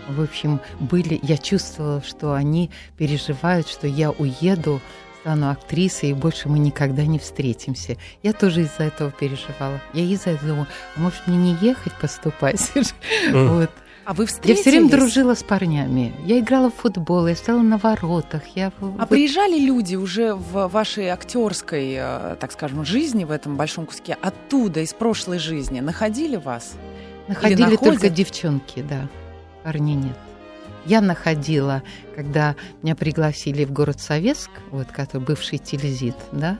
в 0.08 0.22
общем, 0.22 0.60
были, 0.78 1.18
я 1.22 1.36
чувствовала, 1.36 2.02
что 2.02 2.32
они 2.32 2.70
переживают, 2.96 3.68
что 3.68 3.86
я 3.86 4.10
уеду, 4.10 4.80
стану 5.20 5.50
актрисой, 5.50 6.10
и 6.10 6.14
больше 6.14 6.48
мы 6.48 6.58
никогда 6.58 7.04
не 7.04 7.18
встретимся. 7.18 7.96
Я 8.22 8.32
тоже 8.32 8.62
из-за 8.62 8.84
этого 8.84 9.10
переживала. 9.10 9.80
Я 9.92 10.04
из-за 10.04 10.30
этого 10.30 10.48
думала, 10.48 10.68
а 10.96 11.00
может 11.00 11.26
мне 11.26 11.36
не 11.36 11.56
ехать 11.60 11.92
поступать? 12.00 12.70
Вот. 13.32 13.70
А 14.06 14.14
вы 14.14 14.24
Я 14.24 14.28
встретились? 14.28 14.60
все 14.60 14.70
время 14.70 14.88
дружила 14.90 15.34
с 15.34 15.42
парнями. 15.42 16.12
Я 16.24 16.40
играла 16.40 16.70
в 16.70 16.74
футбол, 16.74 17.26
я 17.28 17.36
стояла 17.36 17.60
на 17.62 17.76
воротах. 17.78 18.42
Я 18.56 18.72
А 18.98 19.06
приезжали 19.06 19.58
люди 19.58 19.94
уже 19.94 20.34
в 20.34 20.66
вашей 20.68 21.08
актерской, 21.08 21.94
э, 21.96 22.36
так 22.40 22.50
скажем, 22.50 22.84
жизни 22.84 23.24
в 23.24 23.30
этом 23.30 23.56
большом 23.56 23.86
куске 23.86 24.16
оттуда, 24.20 24.80
из 24.80 24.94
прошлой 24.94 25.38
жизни, 25.38 25.80
находили 25.80 26.36
вас? 26.36 26.72
находили 27.28 27.76
только 27.76 28.08
девчонки, 28.08 28.82
да. 28.82 29.06
Парней 29.62 29.94
нет. 29.94 30.16
Я 30.86 31.00
находила, 31.00 31.82
когда 32.16 32.56
меня 32.82 32.96
пригласили 32.96 33.64
в 33.64 33.72
город 33.72 34.00
Советск, 34.00 34.50
вот, 34.70 34.88
который 34.88 35.22
бывший 35.22 35.58
Телезит, 35.58 36.16
да, 36.32 36.58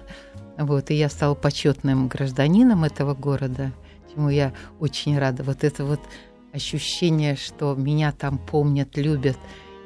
вот, 0.58 0.90
и 0.90 0.94
я 0.94 1.08
стала 1.08 1.34
почетным 1.34 2.08
гражданином 2.08 2.84
этого 2.84 3.14
города, 3.14 3.72
чему 4.12 4.28
я 4.28 4.52
очень 4.78 5.18
рада. 5.18 5.42
Вот 5.42 5.64
это 5.64 5.84
вот 5.84 6.00
ощущение, 6.52 7.36
что 7.36 7.74
меня 7.74 8.12
там 8.12 8.38
помнят, 8.38 8.96
любят. 8.96 9.38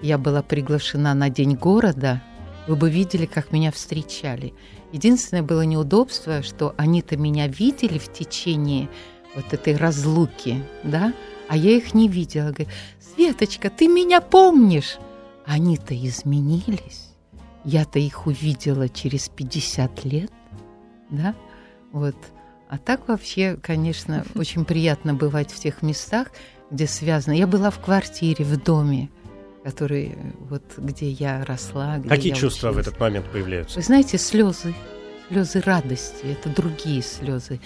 Я 0.03 0.19
была 0.19 0.43
приглашена 0.43 1.15
на 1.15 1.31
День 1.31 1.55
города, 1.55 2.21
вы 2.67 2.77
бы 2.77 2.91
видели, 2.91 3.27
как 3.27 3.53
меня 3.53 3.71
встречали. 3.71 4.55
Единственное 4.93 5.43
было 5.43 5.63
неудобство, 5.63 6.43
что 6.43 6.75
они-то 6.77 7.17
меня 7.17 7.47
видели 7.47 7.99
в 7.99 8.13
течение 8.13 8.89
вот 9.35 9.53
этой 9.53 9.77
разлуки, 9.77 10.63
да, 10.83 11.13
а 11.49 11.57
я 11.57 11.73
их 11.73 11.95
не 11.95 12.09
видела. 12.09 12.51
Говорю, 12.51 12.71
Светочка, 13.15 13.71
ты 13.71 13.89
меня 13.89 14.21
помнишь? 14.21 14.99
Они-то 15.47 15.95
изменились. 15.95 17.11
Я-то 17.65 17.99
их 17.99 18.27
увидела 18.27 18.89
через 18.89 19.29
50 19.29 20.05
лет, 20.05 20.31
да, 21.11 21.35
вот. 21.93 22.17
А 22.69 22.79
так 22.79 23.09
вообще, 23.09 23.57
конечно, 23.63 24.25
очень 24.35 24.65
приятно 24.65 25.15
бывать 25.15 25.51
в 25.51 25.59
тех 25.59 25.83
местах, 25.83 26.29
где 26.71 26.87
связано. 26.87 27.35
Я 27.35 27.47
была 27.47 27.71
в 27.71 27.79
квартире, 27.79 28.45
в 28.45 28.63
доме, 28.63 29.09
который, 29.63 30.17
вот, 30.51 30.63
где 30.77 31.11
я 31.11 31.45
росла. 31.45 31.99
где 31.99 32.09
Какие 32.09 32.31
я 32.31 32.35
чувства 32.37 32.69
в 32.69 32.71
училась. 32.73 32.87
этот 32.89 33.01
момент 33.01 33.27
появляются? 33.31 33.77
Вы 33.77 33.83
знаете, 33.83 34.19
слезы, 34.19 34.75
слезы 35.29 35.61
радости, 35.61 36.25
это 36.25 36.51
другие 36.51 37.03
слезы. 37.03 37.61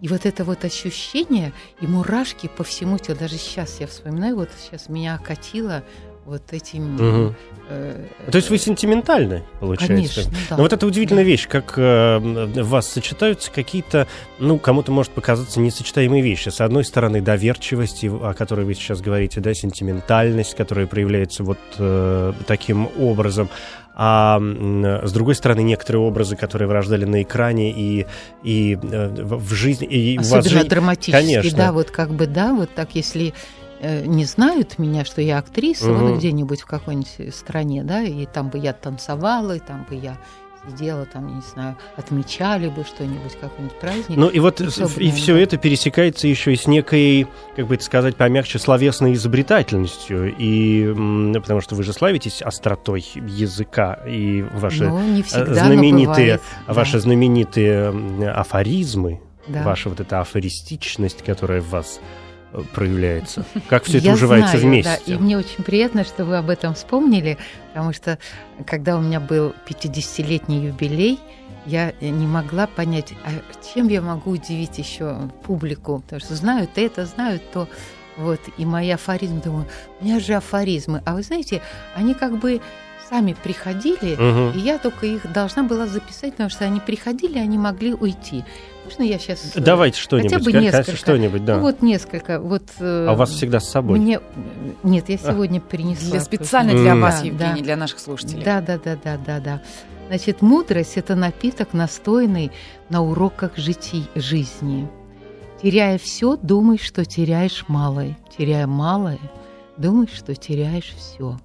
И 0.00 0.08
вот 0.08 0.26
это 0.26 0.44
вот 0.44 0.64
ощущение 0.64 1.52
и 1.80 1.86
мурашки 1.86 2.48
по 2.48 2.64
всему 2.64 2.98
телу. 2.98 3.18
Даже 3.18 3.36
сейчас 3.36 3.80
я 3.80 3.86
вспоминаю, 3.86 4.36
вот 4.36 4.50
сейчас 4.58 4.88
меня 4.88 5.14
окатило 5.14 5.82
вот 6.28 6.52
этим... 6.52 6.94
Мгм. 6.94 7.34
э, 7.70 8.06
То 8.30 8.36
есть 8.36 8.50
вы 8.50 8.58
сентиментальны, 8.58 9.44
получается? 9.60 9.94
Конечно, 10.22 10.38
да. 10.50 10.56
Но 10.58 10.62
вот 10.62 10.72
это 10.74 10.86
удивительная 10.86 11.24
вещь, 11.24 11.48
как 11.48 11.72
э, 11.78 12.18
в 12.18 12.68
вас 12.68 12.86
сочетаются 12.86 13.50
какие-то, 13.50 14.06
ну, 14.38 14.58
кому-то 14.58 14.92
может 14.92 15.12
показаться 15.12 15.58
несочетаемые 15.58 16.22
вещи. 16.22 16.50
С 16.50 16.60
одной 16.60 16.84
стороны, 16.84 17.22
доверчивость, 17.22 18.04
о 18.04 18.34
которой 18.34 18.66
вы 18.66 18.74
сейчас 18.74 19.00
говорите, 19.00 19.40
да, 19.40 19.54
сентиментальность, 19.54 20.54
которая 20.54 20.86
проявляется 20.86 21.44
вот 21.44 21.58
э, 21.78 22.34
таким 22.46 22.90
образом. 22.98 23.48
А 24.00 24.38
с 24.40 25.12
другой 25.12 25.34
стороны, 25.34 25.60
некоторые 25.64 26.02
образы, 26.02 26.36
которые 26.36 26.68
вы 26.68 26.74
рождали 26.74 27.04
на 27.04 27.22
экране 27.22 27.72
и, 27.72 28.06
и 28.44 28.78
э, 28.80 29.08
в 29.08 29.52
жизни... 29.54 29.88
И 29.88 30.16
вас 30.18 30.32
Особенно 30.32 30.60
же- 30.62 30.68
драматически, 30.68 31.26
Конечно. 31.26 31.58
да, 31.58 31.72
вот 31.72 31.90
как 31.90 32.10
бы, 32.14 32.28
да, 32.28 32.54
вот 32.54 32.70
так, 32.72 32.94
если 32.94 33.34
э, 33.80 34.06
не 34.06 34.24
знают 34.24 34.78
меня, 34.78 35.04
что 35.04 35.20
я 35.20 35.38
актриса, 35.38 35.86
Мгм. 35.90 36.06
вот 36.06 36.18
где-нибудь 36.18 36.60
в 36.60 36.66
какой-нибудь 36.66 37.34
стране, 37.34 37.82
да, 37.82 38.02
и 38.02 38.24
там 38.26 38.50
бы 38.50 38.58
я 38.58 38.72
танцевала, 38.72 39.56
и 39.56 39.58
там 39.58 39.84
бы 39.90 39.96
я 39.96 40.16
сидела, 40.68 41.06
там, 41.06 41.28
я 41.28 41.34
не 41.36 41.42
знаю, 41.42 41.76
отмечали 41.96 42.68
бы 42.68 42.84
что-нибудь, 42.84 43.36
какой-нибудь 43.40 43.78
праздник. 43.78 44.16
Ну 44.16 44.28
и 44.28 44.38
вот 44.40 44.60
Особенно, 44.60 45.02
и 45.02 45.10
все 45.10 45.34
да. 45.34 45.40
это 45.40 45.56
пересекается 45.56 46.28
еще 46.28 46.52
и 46.52 46.56
с 46.56 46.66
некой, 46.66 47.26
как 47.56 47.66
бы 47.66 47.74
это 47.74 47.84
сказать, 47.84 48.16
помягче, 48.16 48.58
словесной 48.58 49.14
изобретательностью. 49.14 50.34
И 50.36 50.88
потому 51.40 51.60
что 51.60 51.74
вы 51.74 51.82
же 51.82 51.92
славитесь 51.92 52.42
остротой 52.42 53.04
языка 53.14 53.94
и 54.06 54.42
ваши 54.42 54.84
Ну, 54.84 54.98
но 54.98 55.54
знаменитые, 55.54 56.06
бывает, 56.06 56.42
да, 56.66 56.72
ваши 56.72 56.98
знаменитые 56.98 57.90
м, 57.90 58.22
афоризмы, 58.34 59.20
да. 59.46 59.62
ваша 59.62 59.88
вот 59.88 60.00
эта 60.00 60.20
афористичность, 60.20 61.22
которая 61.24 61.60
в 61.60 61.68
вас 61.70 62.00
э, 62.00 62.27
проявляется. 62.74 63.44
Как 63.68 63.84
все 63.84 63.98
это 63.98 64.06
Я 64.06 64.14
уживается 64.14 64.58
знаю, 64.58 64.66
вместе? 64.66 65.00
Да, 65.06 65.12
и 65.12 65.18
мне 65.18 65.36
очень 65.36 65.62
приятно, 65.64 66.04
что 66.04 66.24
вы 66.24 66.36
об 66.36 66.50
этом 66.50 66.74
вспомнили, 66.74 67.38
потому 67.68 67.92
что 67.92 68.18
когда 68.66 68.96
у 68.96 69.00
меня 69.00 69.20
был 69.20 69.54
50-летний 69.66 70.66
юбилей, 70.66 71.20
я 71.66 71.92
не 72.00 72.26
могла 72.26 72.66
понять, 72.66 73.12
а 73.24 73.30
чем 73.74 73.88
я 73.88 74.00
могу 74.00 74.30
удивить 74.30 74.78
еще 74.78 75.30
публику, 75.44 76.00
потому 76.00 76.20
что 76.20 76.34
знают 76.34 76.70
это, 76.76 77.04
знают 77.04 77.42
то. 77.52 77.68
Вот, 78.16 78.40
и 78.56 78.64
мои 78.64 78.90
афоризмы, 78.90 79.40
думаю, 79.40 79.66
у 80.00 80.04
меня 80.04 80.18
же 80.18 80.34
афоризмы. 80.34 81.02
А 81.04 81.14
вы 81.14 81.22
знаете, 81.22 81.62
они 81.94 82.14
как 82.14 82.38
бы 82.38 82.60
сами 83.08 83.34
приходили, 83.42 84.14
Мгм. 84.16 84.58
и 84.58 84.60
я 84.60 84.78
только 84.78 85.06
их 85.06 85.32
должна 85.32 85.62
была 85.62 85.86
записать, 85.86 86.32
потому 86.32 86.50
что 86.50 86.64
они 86.64 86.80
приходили, 86.80 87.38
они 87.38 87.58
могли 87.58 87.94
уйти. 87.94 88.44
Можно 88.84 89.02
я 89.02 89.18
сейчас... 89.18 89.52
Давайте 89.54 89.98
что-нибудь, 90.00 90.44
бы 90.44 90.52
как- 90.52 90.62
несколько. 90.62 90.96
что-нибудь, 90.96 91.44
да. 91.44 91.56
Ну, 91.56 91.62
вот 91.62 91.82
несколько. 91.82 92.40
Вот, 92.40 92.62
э, 92.80 93.06
а 93.08 93.12
у 93.12 93.16
вас 93.16 93.30
всегда 93.30 93.60
с 93.60 93.68
собой? 93.68 93.98
мне 93.98 94.20
нет, 94.82 95.08
я 95.08 95.18
сегодня 95.18 95.60
принесла. 95.60 96.10
Для, 96.12 96.20
специально 96.20 96.72
для 96.72 96.92
М. 96.92 97.00
вас, 97.02 97.22
Евгений, 97.22 97.58
да. 97.60 97.64
для 97.64 97.76
наших 97.76 97.98
слушателей. 97.98 98.42
Да, 98.44 98.60
да, 98.62 98.78
да, 98.82 98.96
да, 99.02 99.18
да, 99.24 99.40
да. 99.40 99.62
Значит, 100.08 100.40
мудрость 100.40 100.96
это 100.96 101.14
напиток, 101.16 101.74
настойный 101.74 102.50
на 102.88 103.02
уроках 103.02 103.58
жити- 103.58 104.06
жизни. 104.14 104.88
Теряя 105.62 105.98
все, 105.98 106.36
думай, 106.36 106.78
что 106.78 107.04
теряешь 107.04 107.64
малое. 107.68 108.16
Теряя 108.38 108.66
малое, 108.66 109.18
думай, 109.76 110.08
что 110.14 110.34
теряешь 110.34 110.94
все. 110.96 111.36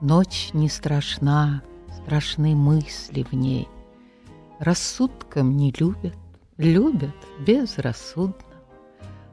Ночь 0.00 0.50
не 0.52 0.68
страшна, 0.68 1.60
страшны 1.90 2.54
мысли 2.54 3.26
в 3.28 3.32
ней. 3.32 3.66
Рассудком 4.60 5.56
не 5.56 5.74
любят, 5.76 6.14
любят 6.56 7.16
безрассудно. 7.44 8.44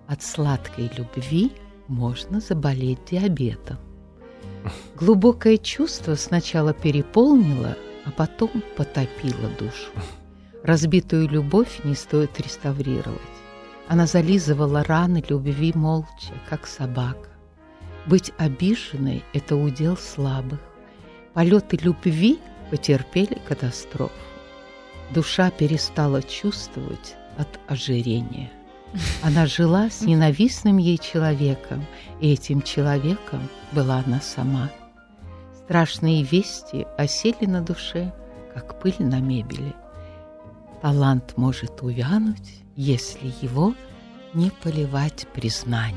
От 0.08 0.24
сладкой 0.24 0.90
любви 0.98 1.52
можно 1.88 2.40
заболеть 2.40 3.06
диабетом. 3.12 3.78
Глубокое 4.96 5.58
чувство 5.58 6.16
сначала 6.16 6.74
переполнило, 6.74 7.78
а 8.04 8.10
потом 8.10 8.50
потопило 8.76 9.50
душу. 9.60 9.92
Разбитую 10.64 11.30
любовь 11.30 11.82
не 11.84 11.94
стоит 11.94 12.42
реставрировать. 12.42 13.22
Она 13.88 14.08
зализывала 14.08 14.84
раны 14.84 15.24
любви 15.30 15.74
молча, 15.76 16.34
как 16.50 16.66
собака. 16.66 17.35
Быть 18.06 18.32
обиженной– 18.38 19.24
это 19.34 19.56
удел 19.56 19.98
слабых. 19.98 20.60
Полеты 21.34 21.78
любви 21.78 22.40
потерпели 22.70 23.42
катастрофу. 23.48 24.14
Душа 25.12 25.52
перестала 25.52 26.22
чувствовать 26.22 27.16
от 27.38 27.60
ожирения. 27.68 28.52
Она 29.24 29.46
жила 29.46 29.90
с 29.90 30.02
ненавистным 30.02 30.78
ей 30.78 30.98
человеком, 30.98 31.86
и 32.22 32.32
этим 32.34 32.62
человеком 32.62 33.42
была 33.72 34.04
она 34.06 34.22
сама. 34.22 34.72
Страшные 35.64 36.24
вести 36.24 36.86
осели 36.98 37.46
на 37.46 37.62
душе, 37.62 38.14
как 38.54 38.80
пыль 38.80 38.96
на 39.00 39.20
мебели. 39.20 39.74
Талант 40.82 41.34
может 41.38 41.82
увянуть, 41.82 42.64
если 42.76 43.34
его 43.42 43.74
не 44.36 44.52
поливать 44.52 45.28
признанием. 45.34 45.96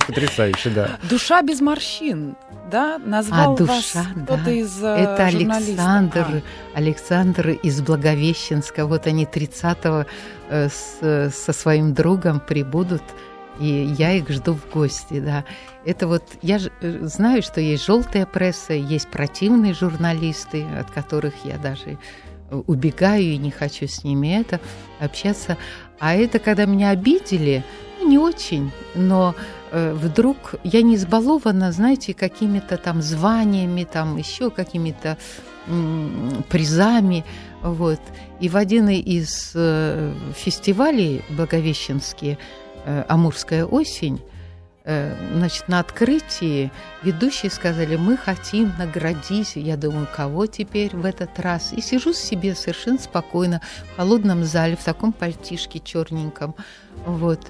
Потрясающе, 0.00 0.70
да. 0.70 0.98
Душа 1.08 1.42
без 1.42 1.60
морщин, 1.60 2.36
да? 2.70 2.98
Назвал 2.98 3.54
а 3.54 3.56
душа, 3.56 3.72
вас 3.72 4.40
да. 4.44 4.50
из 4.50 4.82
э, 4.82 4.86
Это. 4.86 5.26
Александр, 5.26 6.42
Александр 6.74 7.50
из 7.50 7.80
Благовещенска. 7.80 8.86
Вот 8.86 9.06
они 9.06 9.24
30-го 9.24 10.06
э, 10.50 10.68
с, 10.68 11.30
со 11.32 11.52
своим 11.52 11.94
другом 11.94 12.40
прибудут, 12.40 13.02
и 13.60 13.94
я 13.98 14.12
их 14.12 14.28
жду 14.28 14.54
в 14.54 14.68
гости, 14.70 15.20
да. 15.20 15.44
Это 15.84 16.08
вот, 16.08 16.24
я 16.42 16.58
ж, 16.58 16.70
э, 16.80 16.98
знаю, 17.02 17.42
что 17.42 17.60
есть 17.60 17.86
желтая 17.86 18.26
пресса, 18.26 18.72
есть 18.72 19.08
противные 19.08 19.72
журналисты, 19.72 20.66
от 20.78 20.90
которых 20.90 21.34
я 21.44 21.58
даже 21.58 21.98
убегаю 22.50 23.24
и 23.24 23.36
не 23.38 23.50
хочу 23.50 23.86
с 23.88 24.04
ними 24.04 24.40
это 24.40 24.60
общаться. 25.00 25.56
А 25.98 26.14
это 26.14 26.38
когда 26.38 26.66
меня 26.66 26.90
обидели, 26.90 27.64
ну, 27.98 28.08
не 28.08 28.18
очень, 28.18 28.70
но 28.94 29.34
э, 29.70 29.92
вдруг 29.92 30.56
я 30.64 30.82
не 30.82 30.96
избалована, 30.96 31.72
знаете, 31.72 32.14
какими-то 32.14 32.76
там 32.76 33.02
званиями, 33.02 33.84
там 33.84 34.16
еще 34.16 34.50
какими-то 34.50 35.16
призами, 36.48 37.24
вот. 37.60 38.00
И 38.38 38.48
в 38.48 38.56
один 38.56 38.88
из 38.88 39.50
э, 39.54 40.14
фестивалей 40.36 41.24
благовещенские 41.30 42.38
э, 42.84 43.04
«Амурская 43.08 43.64
осень» 43.64 44.20
значит, 44.86 45.66
на 45.66 45.80
открытии 45.80 46.70
ведущие 47.02 47.50
сказали, 47.50 47.96
мы 47.96 48.16
хотим 48.16 48.72
наградить, 48.78 49.56
я 49.56 49.76
думаю, 49.76 50.06
кого 50.14 50.46
теперь 50.46 50.94
в 50.94 51.04
этот 51.04 51.38
раз. 51.40 51.72
И 51.72 51.80
сижу 51.80 52.12
себе 52.12 52.54
совершенно 52.54 52.98
спокойно 52.98 53.60
в 53.92 53.96
холодном 53.96 54.44
зале, 54.44 54.76
в 54.76 54.84
таком 54.84 55.12
пальтишке 55.12 55.80
черненьком, 55.80 56.54
вот. 57.04 57.40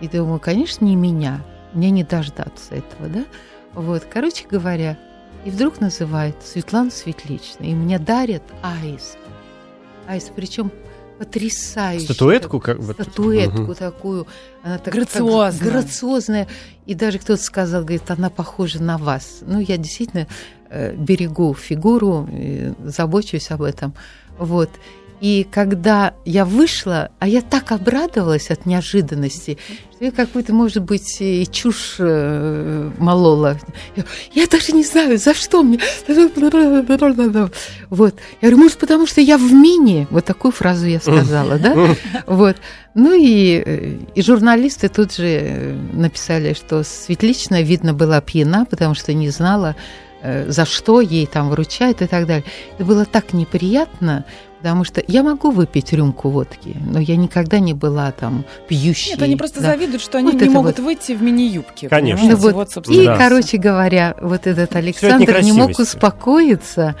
И 0.00 0.08
думаю, 0.08 0.40
конечно, 0.40 0.84
не 0.84 0.96
меня, 0.96 1.44
мне 1.72 1.90
не 1.90 2.02
дождаться 2.02 2.74
этого, 2.74 3.08
да. 3.08 3.24
Вот, 3.74 4.04
короче 4.10 4.48
говоря, 4.48 4.98
и 5.44 5.50
вдруг 5.50 5.80
называют 5.80 6.42
Светлана 6.42 6.90
Светлична, 6.90 7.64
и 7.64 7.74
мне 7.74 7.98
дарят 8.00 8.42
аист. 8.62 9.16
Аист, 10.08 10.32
причем 10.34 10.72
потрясающую. 11.20 12.06
Статуэтку? 12.06 12.60
Как, 12.60 12.78
вот. 12.78 12.94
Статуэтку 12.94 13.60
Мгм. 13.62 13.74
такую. 13.74 14.26
Она 14.62 14.78
так, 14.78 14.94
Грациозная. 14.94 15.52
так 15.52 15.68
грациозная. 15.68 16.48
И 16.86 16.94
даже 16.94 17.18
кто-то 17.18 17.42
сказал, 17.42 17.82
говорит, 17.82 18.10
она 18.10 18.30
похожа 18.30 18.82
на 18.82 18.96
вас. 18.96 19.40
Ну, 19.42 19.60
я 19.60 19.76
действительно 19.76 20.26
э, 20.70 20.94
берегу 20.94 21.52
фигуру, 21.54 22.26
забочусь 22.84 23.50
об 23.50 23.62
этом. 23.62 23.92
Вот. 24.38 24.70
И 25.20 25.46
когда 25.50 26.14
я 26.24 26.46
вышла, 26.46 27.10
а 27.18 27.28
я 27.28 27.42
так 27.42 27.72
обрадовалась 27.72 28.50
от 28.50 28.64
неожиданности, 28.64 29.58
что 29.94 30.06
я 30.06 30.12
какую-то, 30.12 30.54
может 30.54 30.82
быть, 30.82 31.18
и 31.20 31.46
чушь 31.50 31.96
э, 31.98 32.90
молола. 32.98 33.58
Я, 34.32 34.46
даже 34.46 34.72
не 34.72 34.82
знаю, 34.82 35.18
за 35.18 35.34
что 35.34 35.62
мне. 35.62 35.78
Вот. 37.90 38.14
Я 38.40 38.48
говорю, 38.48 38.56
может, 38.56 38.78
потому 38.78 39.06
что 39.06 39.20
я 39.20 39.36
в 39.36 39.52
мини. 39.52 40.06
Вот 40.10 40.24
такую 40.24 40.52
фразу 40.52 40.86
я 40.86 41.00
сказала, 41.00 41.58
да? 41.58 41.76
Вот. 42.26 42.56
Ну 42.94 43.12
и, 43.14 43.62
э, 43.64 43.98
и 44.14 44.22
журналисты 44.22 44.88
тут 44.88 45.14
же 45.14 45.26
э, 45.26 45.74
написали, 45.92 46.54
что 46.54 46.82
Светличная, 46.82 47.60
видно, 47.60 47.92
была 47.92 48.22
пьяна, 48.22 48.64
потому 48.64 48.94
что 48.94 49.12
не 49.12 49.28
знала, 49.28 49.76
за 50.22 50.66
что 50.66 51.00
ей 51.00 51.26
там 51.26 51.48
вручают 51.48 52.02
и 52.02 52.06
так 52.06 52.26
далее. 52.26 52.44
Это 52.76 52.84
было 52.84 53.06
так 53.06 53.32
неприятно, 53.32 54.26
потому 54.60 54.84
что 54.84 55.02
я 55.08 55.22
могу 55.22 55.50
выпить 55.50 55.92
рюмку 55.92 56.28
водки, 56.28 56.76
но 56.84 57.00
я 57.00 57.16
никогда 57.16 57.58
не 57.58 57.72
была 57.72 58.12
там 58.12 58.44
пьющей. 58.68 59.12
Нет, 59.12 59.22
они 59.22 59.36
просто 59.36 59.60
да. 59.60 59.70
завидуют, 59.70 60.02
что 60.02 60.18
они 60.18 60.32
Вот 60.32 60.40
не 60.40 60.46
это 60.46 60.50
могут 60.50 60.78
вот. 60.78 60.84
выйти 60.84 61.12
в 61.12 61.22
мини-юбке. 61.22 61.88
Конечно. 61.88 62.28
Ну 62.28 62.36
вот, 62.36 62.52
вот, 62.52 62.70
собственно, 62.70 63.00
И, 63.00 63.06
Да. 63.06 63.16
короче 63.16 63.56
говоря, 63.56 64.14
вот 64.20 64.46
этот 64.46 64.76
Александр 64.76 65.40
не 65.40 65.52
мог 65.52 65.78
успокоиться. 65.78 66.94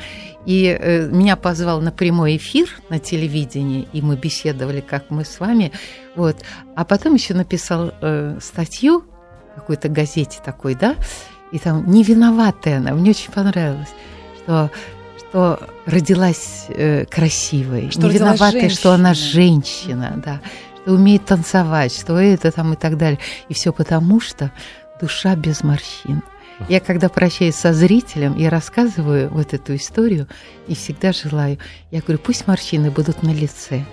И 0.46 0.64
э, 0.66 1.06
меня 1.08 1.36
позвал 1.36 1.82
на 1.82 1.92
прямой 1.92 2.38
эфир 2.38 2.66
на 2.88 2.98
телевидении, 2.98 3.86
и 3.92 4.00
мы 4.00 4.16
беседовали, 4.16 4.80
как 4.80 5.10
мы 5.10 5.26
с 5.26 5.38
вами. 5.38 5.70
Вот. 6.16 6.36
А 6.74 6.86
потом 6.86 7.14
еще 7.14 7.34
написал 7.34 7.92
э, 8.00 8.38
статью 8.40 9.04
в 9.52 9.54
какой-то 9.56 9.90
газете 9.90 10.38
такой, 10.42 10.74
да, 10.74 10.96
и 11.52 11.58
там 11.58 11.90
не 11.90 12.02
виноватая 12.02 12.78
она, 12.78 12.94
мне 12.94 13.10
очень 13.10 13.30
понравилось, 13.30 13.90
что 14.42 14.70
что 15.30 15.60
родилась 15.86 16.66
э, 16.68 17.04
красивой, 17.06 17.90
Что 17.90 18.02
не 18.02 18.08
родилась 18.08 18.40
виноватая, 18.40 18.68
что 18.68 18.92
она 18.92 19.14
женщина, 19.14 20.20
да, 20.24 20.40
что 20.82 20.92
умеет 20.94 21.24
танцевать, 21.24 21.94
что 21.94 22.18
это 22.18 22.50
там 22.50 22.72
и 22.72 22.76
так 22.76 22.98
далее. 22.98 23.20
И 23.48 23.54
все 23.54 23.72
потому, 23.72 24.20
что 24.20 24.50
душа 25.00 25.36
без 25.36 25.62
морщин. 25.62 26.22
Я 26.68 26.80
когда 26.80 27.08
прощаюсь 27.08 27.54
со 27.54 27.72
зрителем, 27.72 28.36
я 28.36 28.50
рассказываю 28.50 29.30
вот 29.30 29.54
эту 29.54 29.76
историю 29.76 30.26
и 30.66 30.74
всегда 30.74 31.12
желаю. 31.12 31.58
Я 31.90 32.00
говорю, 32.00 32.18
пусть 32.18 32.46
морщины 32.46 32.90
будут 32.90 33.22
на 33.22 33.30
лице, 33.30 33.84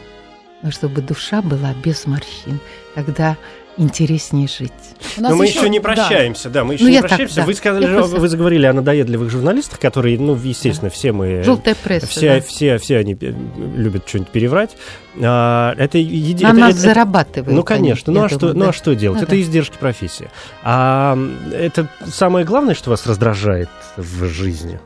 но 0.63 0.71
чтобы 0.71 1.01
душа 1.01 1.41
была 1.41 1.73
без 1.83 2.07
морщин. 2.07 2.59
Тогда 2.95 3.37
интереснее 3.77 4.47
жить. 4.47 4.71
Но 5.17 5.35
мы 5.35 5.45
еще- 5.45 5.59
еще 5.59 5.69
не 5.69 5.79
прощаемся, 5.79 6.49
да, 6.49 6.63
мы 6.63 6.73
еще 6.73 6.83
Ну, 6.83 6.89
не 6.89 6.97
так, 6.99 7.07
прощаемся. 7.09 7.35
да. 7.37 7.45
Вы 7.45 7.53
сказали, 7.53 7.85
Я 7.85 7.93
просто- 7.97 8.17
вы 8.17 8.27
заговорили 8.27 8.65
о 8.65 8.73
надоедливых 8.73 9.29
журналистах, 9.29 9.79
которые, 9.79 10.19
ну, 10.19 10.35
естественно, 10.35 10.89
все 10.89 11.11
мы... 11.11 11.43
Желтая 11.43 11.75
пресса. 11.75 12.07
Все, 12.07 12.35
да. 12.35 12.41
все, 12.41 12.77
все 12.79 12.97
они 12.97 13.13
э, 13.19 13.33
любят 13.75 14.07
что-нибудь 14.07 14.31
переврать. 14.31 14.75
А, 15.21 15.73
это 15.77 15.97
еди- 15.99 16.43
На 16.43 16.49
это- 16.49 16.57
нас 16.59 16.71
это- 16.71 16.79
зарабатывают. 16.81 17.55
Ну, 17.55 17.63
конечно. 17.63 18.11
они, 18.11 18.19
Ну 18.19 18.25
а, 18.25 18.29
что, 18.29 18.53
ну, 18.53 18.69
а 18.69 18.73
что 18.73 18.93
делать? 18.95 19.19
Ну, 19.19 19.23
это 19.23 19.31
да. 19.35 19.41
издержки 19.41 19.77
профессии. 19.79 20.29
А 20.63 21.17
это 21.53 21.87
самое 22.05 22.45
главное, 22.45 22.75
что 22.75 22.89
вас 22.89 23.05
раздражает 23.05 23.69
в 23.95 24.25
жизни? 24.25 24.79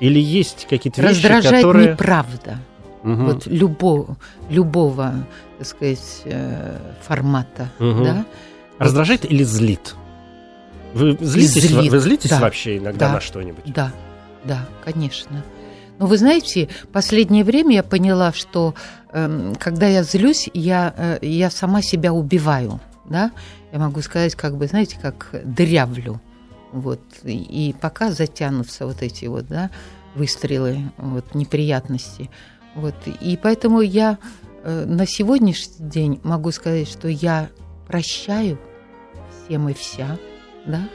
Или 0.00 0.18
есть 0.18 0.66
какие-то 0.70 1.02
вещи, 1.02 1.12
Раздражает 1.12 1.64
которые... 1.64 1.90
неправда. 1.90 2.58
Мгм. 3.02 3.26
Вот 3.26 3.46
любого, 3.46 4.16
любого, 4.48 5.14
так 5.58 5.66
сказать, 5.66 6.22
э, 6.24 6.78
формата. 7.02 7.70
Мгм. 7.78 8.04
Да? 8.04 8.26
Раздражает 8.78 9.24
или 9.24 9.42
злит? 9.42 9.94
Вы 10.94 11.16
злитесь, 11.20 11.62
злит, 11.62 11.90
вы 11.90 11.98
злитесь 12.00 12.30
да. 12.30 12.40
вообще 12.40 12.78
иногда 12.78 13.06
Да. 13.08 13.12
на 13.14 13.20
что-нибудь? 13.20 13.64
Да, 13.66 13.92
да, 14.44 14.66
конечно. 14.84 15.44
Но 15.98 16.06
вы 16.06 16.16
знаете, 16.18 16.68
последнее 16.92 17.44
время 17.44 17.76
я 17.76 17.82
поняла, 17.82 18.32
что 18.32 18.74
эм, 19.12 19.54
когда 19.56 19.86
я 19.86 20.02
злюсь, 20.02 20.48
я, 20.54 20.94
э, 20.96 21.18
я 21.22 21.50
сама 21.50 21.82
себя 21.82 22.12
убиваю, 22.12 22.80
да? 23.08 23.30
Я 23.72 23.78
могу 23.78 24.00
сказать, 24.00 24.34
как 24.34 24.56
бы, 24.56 24.66
знаете, 24.66 24.98
как 25.00 25.30
дырявлю. 25.44 26.20
Вот. 26.72 27.00
И, 27.24 27.36
и 27.36 27.72
пока 27.72 28.10
затянутся 28.12 28.86
вот 28.86 29.02
эти 29.02 29.26
вот, 29.26 29.46
да, 29.46 29.70
выстрелы, 30.14 30.90
вот, 30.96 31.34
неприятности. 31.34 32.30
Вот. 32.74 32.94
И 33.20 33.38
поэтому 33.42 33.80
я 33.80 34.18
э, 34.62 34.84
на 34.86 35.06
сегодняшний 35.06 35.88
день 35.88 36.20
могу 36.22 36.50
сказать, 36.52 36.88
что 36.88 37.08
я 37.08 37.48
прощаю 37.86 38.58
всем 39.44 39.68
и 39.68 39.74
вся, 39.74 40.18
да? 40.66 40.88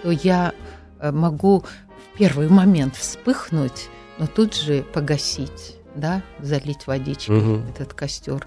Что 0.00 0.10
я 0.10 0.52
э, 1.00 1.12
могу 1.12 1.60
в 1.60 2.18
первый 2.18 2.48
момент 2.48 2.96
вспыхнуть, 2.96 3.88
но 4.18 4.26
тут 4.26 4.56
же 4.56 4.82
погасить, 4.82 5.76
да, 5.94 6.22
залить 6.40 6.86
водичкой 6.86 7.36
Мгм. 7.36 7.66
этот 7.68 7.94
костер. 7.94 8.46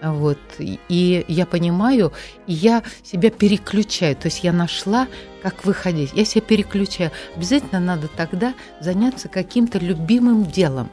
Вот. 0.00 0.38
И 0.58 1.24
я 1.28 1.46
понимаю, 1.46 2.12
и 2.48 2.52
я 2.52 2.82
себя 3.04 3.30
переключаю. 3.30 4.16
То 4.16 4.26
есть 4.26 4.42
я 4.42 4.52
нашла, 4.52 5.06
как 5.42 5.64
выходить. 5.64 6.10
Я 6.14 6.24
себя 6.24 6.40
переключаю. 6.40 7.12
Обязательно 7.36 7.78
надо 7.78 8.08
тогда 8.08 8.54
заняться 8.80 9.28
каким-то 9.28 9.78
любимым 9.78 10.44
делом. 10.46 10.90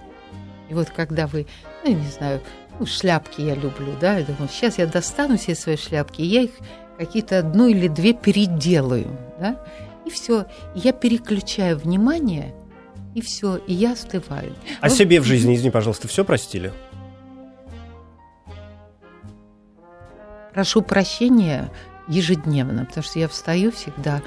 И 0.70 0.74
вот 0.74 0.90
когда 0.90 1.28
вы, 1.28 1.48
ну, 1.84 1.94
не 1.94 2.08
знаю, 2.10 2.42
ну, 2.80 2.86
шляпки 2.86 3.42
я 3.42 3.56
люблю, 3.56 3.94
да, 4.00 4.18
я 4.18 4.26
думаю, 4.26 4.48
сейчас 4.50 4.78
я 4.78 4.86
достану 4.86 5.38
себе 5.38 5.56
свои 5.56 5.76
шляпки, 5.78 6.22
и 6.22 6.26
я 6.26 6.42
их 6.44 6.52
какие-то 6.98 7.40
одну 7.40 7.68
или 7.68 7.88
две 7.88 8.14
переделаю, 8.14 9.18
да, 9.40 9.64
и 10.06 10.10
все. 10.10 10.46
Я 10.76 10.94
переключаю 10.94 11.78
внимание, 11.78 12.54
и 13.16 13.22
все, 13.22 13.58
и 13.58 13.74
я 13.74 13.94
остываю. 13.94 14.54
А 14.82 14.88
Ну, 14.90 14.96
себе 14.96 15.20
в 15.20 15.24
жизни, 15.24 15.56
извини, 15.56 15.72
пожалуйста, 15.72 16.08
все 16.08 16.24
простили? 16.24 16.72
прошу 20.60 20.82
прощения 20.82 21.72
ежедневно, 22.10 22.84
потому 22.84 23.04
что 23.04 23.18
я 23.18 23.30
встаю 23.30 23.72
всегда, 23.72 24.22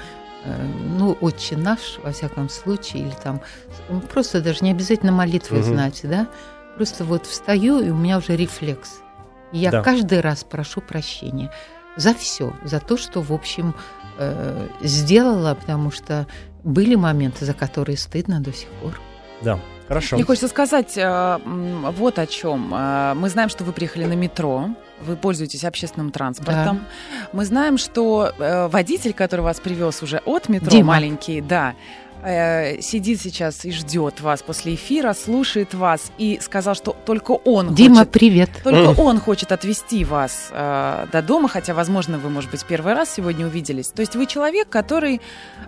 ну, 0.45 1.17
отче 1.21 1.57
наш, 1.57 1.99
во 2.03 2.11
всяком 2.11 2.49
случае, 2.49 3.03
или 3.03 3.15
там, 3.23 3.41
м, 3.89 4.01
просто 4.01 4.41
даже 4.41 4.59
не 4.63 4.71
обязательно 4.71 5.11
молитвы 5.11 5.57
Мгм. 5.59 5.65
знать, 5.65 6.01
да, 6.03 6.27
просто 6.75 7.05
вот 7.05 7.25
встаю, 7.25 7.79
и 7.79 7.89
у 7.89 7.95
меня 7.95 8.17
уже 8.17 8.35
рефлекс. 8.35 8.99
И 9.51 9.59
я 9.59 9.71
Да. 9.71 9.81
каждый 9.83 10.19
раз 10.21 10.43
прошу 10.43 10.81
прощения 10.81 11.51
за 11.95 12.13
все, 12.13 12.53
за 12.63 12.79
то, 12.79 12.97
что, 12.97 13.21
в 13.21 13.31
общем, 13.31 13.75
э, 14.17 14.67
сделала, 14.81 15.55
потому 15.55 15.91
что 15.91 16.27
были 16.63 16.95
моменты, 16.95 17.45
за 17.45 17.53
которые 17.53 17.97
стыдно 17.97 18.39
до 18.39 18.51
сих 18.53 18.69
пор. 18.81 18.99
Да, 19.43 19.59
хорошо. 19.87 20.15
Мне 20.15 20.25
хочется 20.25 20.47
сказать 20.47 20.97
э, 20.97 21.39
вот 21.43 22.19
о 22.19 22.27
чем. 22.27 22.73
Э, 22.73 23.13
мы 23.15 23.29
знаем, 23.29 23.49
что 23.49 23.63
вы 23.63 23.73
приехали 23.73 24.05
на 24.05 24.13
метро, 24.13 24.69
вы 25.01 25.15
пользуетесь 25.15 25.63
общественным 25.63 26.11
транспортом. 26.11 26.77
Да. 26.77 27.27
Мы 27.33 27.45
знаем, 27.45 27.77
что 27.77 28.31
э, 28.37 28.67
водитель, 28.67 29.13
который 29.13 29.41
вас 29.41 29.59
привез 29.59 30.01
уже 30.01 30.17
от 30.25 30.49
метро, 30.49 30.71
Дима. 30.71 30.93
маленький, 30.93 31.41
да, 31.41 31.73
э, 32.23 32.81
сидит 32.81 33.21
сейчас 33.21 33.65
и 33.65 33.71
ждет 33.71 34.21
вас 34.21 34.41
после 34.41 34.75
эфира, 34.75 35.13
слушает 35.13 35.73
вас 35.73 36.11
и 36.17 36.39
сказал, 36.41 36.75
что 36.75 36.95
только 37.05 37.31
он 37.31 37.75
Дима, 37.75 37.97
хочет, 37.99 38.11
привет. 38.11 38.49
только 38.63 38.99
он 38.99 39.19
хочет 39.19 39.51
отвезти 39.51 40.05
вас 40.05 40.49
э, 40.51 41.07
до 41.11 41.21
дома, 41.21 41.47
хотя, 41.47 41.73
возможно, 41.73 42.17
вы, 42.17 42.29
может 42.29 42.49
быть, 42.51 42.65
первый 42.65 42.93
раз 42.93 43.13
сегодня 43.13 43.45
увиделись. 43.45 43.87
То 43.87 44.01
есть 44.01 44.15
вы 44.15 44.25
человек, 44.25 44.69
который, 44.69 45.21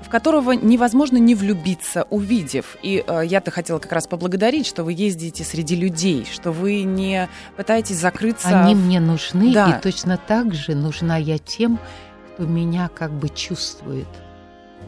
в 0.03 0.09
которого 0.09 0.53
невозможно 0.53 1.17
не 1.17 1.35
влюбиться, 1.35 2.07
увидев. 2.09 2.77
И 2.81 3.03
э, 3.05 3.21
я-то 3.25 3.51
хотела 3.51 3.79
как 3.79 3.91
раз 3.91 4.07
поблагодарить, 4.07 4.65
что 4.65 4.83
вы 4.83 4.93
ездите 4.93 5.43
среди 5.43 5.75
людей, 5.75 6.25
что 6.31 6.51
вы 6.51 6.83
не 6.83 7.29
пытаетесь 7.57 7.97
закрыться. 7.97 8.47
Они 8.61 8.75
мне 8.75 8.99
нужны, 8.99 9.53
Да. 9.53 9.69
и 9.77 9.81
точно 9.81 10.17
так 10.17 10.53
же 10.53 10.75
нужна 10.75 11.17
я 11.17 11.37
тем, 11.37 11.79
кто 12.33 12.45
меня 12.45 12.89
как 12.93 13.11
бы 13.11 13.29
чувствует. 13.29 14.07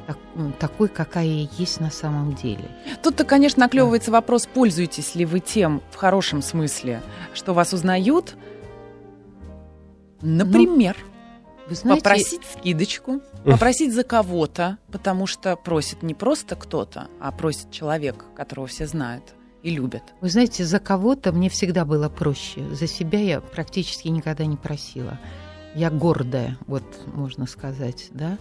Так- 0.06 0.18
такой, 0.60 0.88
какая 0.88 1.26
я 1.26 1.48
есть 1.58 1.80
на 1.80 1.90
самом 1.90 2.34
деле. 2.36 2.70
Тут-то, 3.02 3.24
конечно, 3.24 3.62
наклевывается 3.62 4.12
вопрос, 4.12 4.48
пользуетесь 4.48 5.16
ли 5.16 5.26
вы 5.26 5.40
тем 5.40 5.82
в 5.92 5.96
хорошем 5.96 6.42
смысле, 6.42 7.02
что 7.34 7.54
вас 7.54 7.74
узнают. 7.74 8.36
Например, 10.22 10.96
Вы 11.70 11.76
знаете, 11.76 12.04
попросить 12.04 12.42
скидочку, 12.58 13.22
попросить 13.44 13.94
за 13.94 14.04
кого-то, 14.04 14.78
потому 14.92 15.28
что 15.28 15.56
просит 15.56 16.02
не 16.04 16.14
просто 16.14 16.56
кто-то, 16.56 17.08
а 17.20 17.32
просит 17.32 17.72
человек, 17.72 18.26
которого 18.36 18.68
все 18.68 18.88
знают 18.88 19.24
и 19.64 19.70
любят. 19.70 20.04
Вы 20.22 20.30
знаете, 20.30 20.64
за 20.66 20.80
кого-то 20.80 21.32
мне 21.32 21.50
всегда 21.50 21.86
было 21.86 22.10
проще. 22.10 22.64
За 22.74 22.88
себя 22.88 23.20
я 23.20 23.42
практически 23.42 24.08
никогда 24.08 24.46
не 24.46 24.56
просила. 24.58 25.20
Я 25.76 25.90
гордая, 25.92 26.58
вот 26.68 26.84
можно 27.14 27.46
сказать, 27.46 28.08
да. 28.12 28.38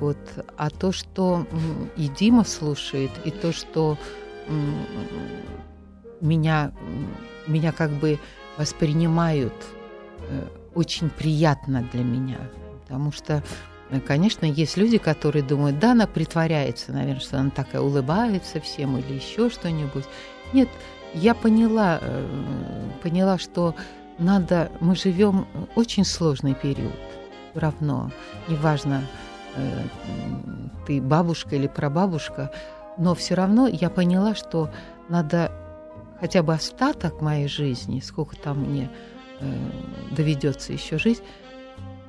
Вот. 0.00 0.18
А 0.56 0.70
то, 0.70 0.92
что 0.92 1.46
и 1.96 2.08
Дима 2.08 2.44
слушает, 2.44 3.10
и 3.24 3.30
то, 3.30 3.52
что 3.52 3.98
меня, 6.20 6.72
меня 7.46 7.72
как 7.72 7.90
бы 7.90 8.18
воспринимают, 8.56 9.52
э, 10.28 10.46
очень 10.74 11.10
приятно 11.10 11.88
для 11.92 12.02
меня. 12.02 12.38
Потому 12.82 13.12
что, 13.12 13.42
э, 13.90 14.00
конечно, 14.00 14.46
есть 14.46 14.76
люди, 14.76 14.98
которые 14.98 15.42
думают, 15.42 15.78
да, 15.78 15.92
она 15.92 16.06
притворяется, 16.06 16.92
наверное, 16.92 17.20
что 17.20 17.38
она 17.38 17.50
такая 17.50 17.82
улыбается 17.82 18.60
всем 18.60 18.96
или 18.98 19.14
еще 19.14 19.50
что-нибудь. 19.50 20.04
Нет, 20.52 20.68
я 21.14 21.34
поняла, 21.34 21.98
э, 22.00 22.90
поняла, 23.02 23.38
что 23.38 23.74
надо, 24.18 24.70
мы 24.80 24.94
живем 24.96 25.46
очень 25.74 26.04
сложный 26.04 26.54
период. 26.54 26.94
Равно, 27.54 28.10
неважно, 28.48 29.02
ты 30.86 31.00
бабушка 31.00 31.56
или 31.56 31.66
прабабушка, 31.66 32.50
но 32.98 33.14
все 33.14 33.34
равно 33.34 33.66
я 33.66 33.90
поняла, 33.90 34.34
что 34.34 34.70
надо 35.08 35.52
хотя 36.20 36.42
бы 36.42 36.54
остаток 36.54 37.20
моей 37.20 37.48
жизни, 37.48 38.00
сколько 38.00 38.36
там 38.36 38.60
мне 38.60 38.90
э, 39.40 39.46
доведется 40.12 40.72
еще 40.72 40.98
жить, 40.98 41.22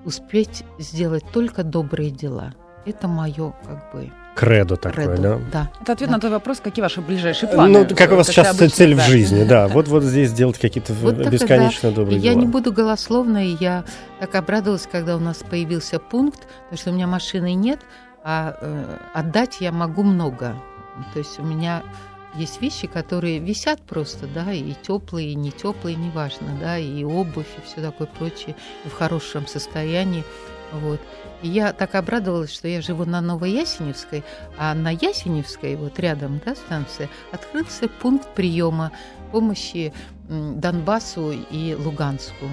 успеть 0.05 0.63
сделать 0.77 1.25
только 1.33 1.63
добрые 1.63 2.11
дела. 2.11 2.53
Это 2.85 3.07
мое 3.07 3.53
как 3.65 3.91
бы 3.93 4.11
Кредо 4.35 4.75
такое, 4.75 5.05
кредо. 5.15 5.21
да? 5.21 5.39
Да. 5.51 5.69
Это 5.81 5.93
ответ 5.93 6.09
Да. 6.09 6.15
на 6.15 6.19
твой 6.19 6.31
вопрос, 6.33 6.59
какие 6.59 6.83
ваши 6.83 6.99
ближайшие 7.01 7.49
планы? 7.49 7.85
Ну, 7.89 7.95
как 7.95 8.11
у 8.11 8.15
вас 8.15 8.27
сейчас 8.27 8.49
обычно, 8.49 8.69
цель 8.69 8.93
в 8.95 8.99
жизни, 9.01 9.43
да. 9.45 9.67
Вот 9.69 9.87
вот 9.87 10.03
здесь 10.03 10.33
делать 10.33 10.59
какие-то 10.59 10.93
Вот 10.93 11.15
бесконечно 11.29 11.89
да. 11.89 11.95
добрые 11.95 12.17
И 12.17 12.21
я 12.21 12.31
дела. 12.33 12.41
не 12.41 12.47
буду 12.47 12.73
голословной, 12.73 13.55
я 13.59 13.85
так 14.19 14.35
обрадовалась, 14.35 14.87
когда 14.91 15.15
у 15.15 15.19
нас 15.19 15.37
появился 15.37 15.99
пункт, 15.99 16.41
потому 16.65 16.77
что 16.77 16.89
у 16.91 16.93
меня 16.93 17.07
машины 17.07 17.53
нет, 17.53 17.79
а 18.25 18.57
э, 18.59 18.97
отдать 19.13 19.61
я 19.61 19.71
могу 19.71 20.03
много. 20.03 20.53
То 21.13 21.19
есть 21.19 21.39
у 21.39 21.43
меня 21.43 21.81
есть 22.35 22.61
вещи, 22.61 22.87
которые 22.87 23.39
висят 23.39 23.81
просто, 23.83 24.27
да, 24.27 24.51
и 24.51 24.73
теплые, 24.81 25.29
и 25.29 25.35
не 25.35 25.51
теплые, 25.51 25.95
неважно, 25.95 26.47
да, 26.59 26.77
и 26.77 27.03
обувь, 27.05 27.47
и 27.57 27.61
все 27.65 27.81
такое 27.81 28.07
прочее, 28.07 28.55
и 28.83 28.89
в 28.89 28.93
хорошем 28.93 29.47
состоянии. 29.47 30.25
Вот. 30.73 30.99
И 31.41 31.47
я 31.47 31.73
так 31.73 31.95
обрадовалась, 31.95 32.53
что 32.53 32.67
я 32.67 32.81
живу 32.81 33.05
на 33.05 33.21
Новой 33.21 33.51
Ясеневской, 33.51 34.23
а 34.57 34.73
на 34.73 34.91
Ясеневской, 34.91 35.75
вот 35.75 35.99
рядом, 35.99 36.41
да, 36.45 36.55
станция, 36.55 37.09
открылся 37.31 37.87
пункт 37.87 38.27
приема 38.35 38.91
помощи 39.31 39.93
Донбассу 40.27 41.31
и 41.31 41.75
Луганску. 41.75 42.45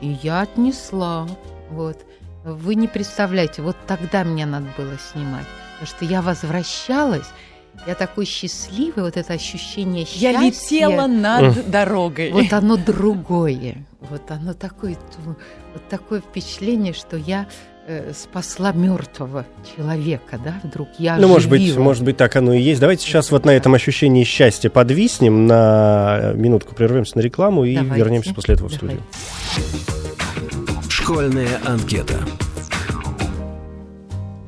И 0.00 0.18
я 0.22 0.42
отнесла. 0.42 1.28
Вот. 1.70 1.98
Вы 2.44 2.74
не 2.74 2.88
представляете, 2.88 3.62
вот 3.62 3.76
тогда 3.86 4.24
мне 4.24 4.46
надо 4.46 4.66
было 4.76 4.98
снимать. 4.98 5.46
Потому 5.78 5.96
что 5.96 6.04
я 6.04 6.22
возвращалась, 6.22 7.28
я 7.86 7.94
такой 7.94 8.24
счастливый, 8.24 9.04
вот 9.04 9.16
это 9.16 9.32
ощущение 9.32 10.04
счастья. 10.04 10.30
Я 10.30 10.40
летела 10.40 11.06
над 11.06 11.70
дорогой. 11.70 12.30
Вот 12.30 12.52
оно 12.52 12.76
другое. 12.76 13.86
Вот 14.00 14.30
оно 14.30 14.52
такое, 14.52 14.96
вот 15.24 15.88
такое 15.88 16.20
впечатление, 16.20 16.92
что 16.92 17.16
я 17.16 17.46
э, 17.86 18.12
спасла 18.14 18.72
мертвого 18.72 19.46
человека, 19.76 20.38
да, 20.44 20.60
вдруг 20.62 20.88
я 20.98 21.16
Ну, 21.16 21.28
может 21.28 21.48
быть, 21.48 21.76
может 21.76 22.04
быть, 22.04 22.16
так 22.16 22.34
оно 22.36 22.52
и 22.52 22.60
есть. 22.60 22.80
Давайте 22.80 23.04
сейчас 23.04 23.30
вот 23.30 23.44
на 23.44 23.50
этом 23.50 23.74
ощущении 23.74 24.24
счастья 24.24 24.70
подвиснем, 24.70 25.46
на 25.46 26.32
минутку 26.34 26.74
прервемся 26.74 27.16
на 27.16 27.22
рекламу 27.22 27.64
и 27.64 27.76
Давайте. 27.76 27.96
вернемся 27.96 28.34
после 28.34 28.54
этого 28.54 28.68
в 28.68 28.74
студию. 28.74 29.02
Школьная 30.88 31.60
анкета. 31.64 32.18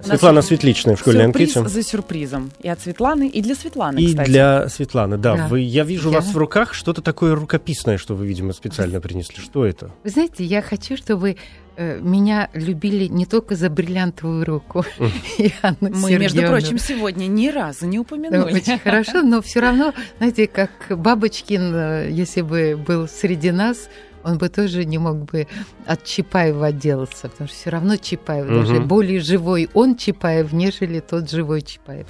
Светлана 0.04 0.42
Светличная 0.42 0.96
в 0.96 1.00
школьной 1.00 1.24
Сюрприз 1.26 1.56
анкете. 1.56 1.74
за 1.74 1.82
сюрпризом. 1.82 2.50
И 2.60 2.68
от 2.68 2.80
Светланы, 2.80 3.28
и 3.28 3.40
для 3.42 3.54
Светланы, 3.54 3.98
И 3.98 4.08
кстати. 4.08 4.28
для 4.30 4.68
Светланы, 4.68 5.16
да. 5.16 5.36
Да. 5.36 5.48
Вы, 5.48 5.60
я 5.60 5.84
вижу 5.84 6.08
у 6.10 6.12
Я- 6.12 6.20
вас 6.20 6.32
в 6.32 6.36
руках 6.36 6.74
что-то 6.74 7.02
такое 7.02 7.34
рукописное, 7.34 7.98
что 7.98 8.14
вы, 8.14 8.26
видимо, 8.26 8.52
специально 8.52 9.00
принесли. 9.00 9.42
Что 9.42 9.64
это? 9.64 9.90
Вы 10.04 10.10
знаете, 10.10 10.44
я 10.44 10.62
хочу, 10.62 10.96
чтобы 10.96 11.36
э, 11.76 11.98
меня 12.00 12.50
любили 12.54 13.06
не 13.06 13.26
только 13.26 13.56
за 13.56 13.68
бриллиантовую 13.70 14.44
руку. 14.44 14.84
Мы, 15.80 16.16
между 16.18 16.42
прочим, 16.42 16.78
сегодня 16.78 17.26
ни 17.26 17.48
разу 17.48 17.86
не 17.86 17.96
Да, 17.96 18.00
упомянули. 18.02 18.54
очень 18.54 18.78
хорошо, 18.78 19.22
но 19.22 19.42
все 19.42 19.60
равно, 19.60 19.92
знаете, 20.18 20.46
как 20.46 20.70
Бабочкин, 20.90 21.74
э, 21.74 22.08
если 22.10 22.42
бы 22.42 22.76
был 22.76 23.08
среди 23.08 23.50
нас, 23.50 23.88
он 24.24 24.38
бы 24.38 24.48
тоже 24.48 24.84
не 24.84 24.98
мог 24.98 25.24
бы 25.24 25.46
от 25.86 26.04
Чапаева 26.04 26.66
отделаться, 26.66 27.28
потому 27.28 27.48
что 27.48 27.56
все 27.56 27.70
равно 27.70 27.96
Чапаев 27.96 28.46
Мгм. 28.46 28.54
даже 28.54 28.80
более 28.80 29.20
живой 29.20 29.68
он 29.74 29.96
Чапаев, 29.96 30.52
нежели 30.52 31.00
тот 31.00 31.30
живой 31.30 31.62
Чапаев. 31.62 32.06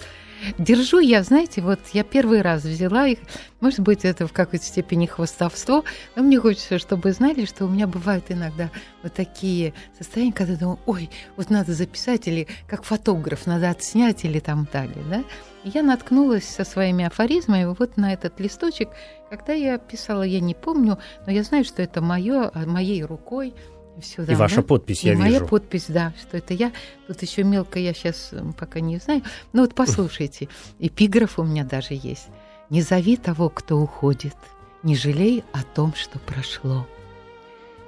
Держу 0.58 0.98
я, 0.98 1.22
знаете, 1.22 1.62
вот 1.62 1.80
я 1.94 2.04
первый 2.04 2.42
раз 2.42 2.64
взяла 2.64 3.06
их, 3.06 3.18
может 3.60 3.80
быть, 3.80 4.04
это 4.04 4.26
в 4.26 4.32
какой-то 4.32 4.64
степени 4.64 5.06
хвостовство, 5.06 5.84
но 6.16 6.22
мне 6.22 6.38
хочется, 6.38 6.78
чтобы 6.78 7.12
знали, 7.12 7.46
что 7.46 7.64
у 7.64 7.68
меня 7.68 7.86
бывают 7.86 8.26
иногда 8.28 8.70
вот 9.02 9.14
такие 9.14 9.72
состояния, 9.96 10.32
когда 10.32 10.56
думаю, 10.56 10.78
ой, 10.84 11.08
вот 11.36 11.48
надо 11.48 11.72
записать, 11.72 12.28
или 12.28 12.46
как 12.66 12.84
фотограф, 12.84 13.46
надо 13.46 13.70
отснять, 13.70 14.24
или 14.24 14.38
там 14.38 14.68
далее, 14.70 15.02
да. 15.08 15.24
Я 15.64 15.82
наткнулась 15.82 16.44
со 16.46 16.64
своими 16.64 17.06
афоризмами 17.06 17.64
вот 17.78 17.96
на 17.96 18.12
этот 18.12 18.38
листочек. 18.38 18.90
Когда 19.30 19.54
я 19.54 19.78
писала, 19.78 20.22
я 20.22 20.40
не 20.40 20.54
помню, 20.54 20.98
но 21.26 21.32
я 21.32 21.42
знаю, 21.42 21.64
что 21.64 21.80
это 21.82 22.02
мое, 22.02 22.50
моей 22.66 23.02
рукой. 23.02 23.54
Всё, 24.00 24.24
И 24.24 24.34
ваша 24.34 24.56
да? 24.56 24.62
подпись, 24.62 25.04
И 25.04 25.08
я 25.08 25.16
моя 25.16 25.34
вижу. 25.34 25.46
подпись, 25.46 25.86
да, 25.88 26.12
что 26.20 26.36
это 26.36 26.52
я. 26.52 26.72
Тут 27.06 27.22
еще 27.22 27.44
мелко 27.44 27.78
я 27.78 27.94
сейчас 27.94 28.32
пока 28.58 28.80
не 28.80 28.98
знаю. 28.98 29.22
Ну 29.52 29.62
вот 29.62 29.74
послушайте, 29.74 30.48
эпиграф 30.80 31.38
у 31.38 31.44
меня 31.44 31.64
даже 31.64 31.94
есть. 31.94 32.28
«Не 32.70 32.80
зови 32.82 33.16
того, 33.16 33.50
кто 33.50 33.76
уходит, 33.78 34.34
не 34.82 34.96
жалей 34.96 35.44
о 35.52 35.62
том, 35.62 35.94
что 35.94 36.18
прошло. 36.18 36.86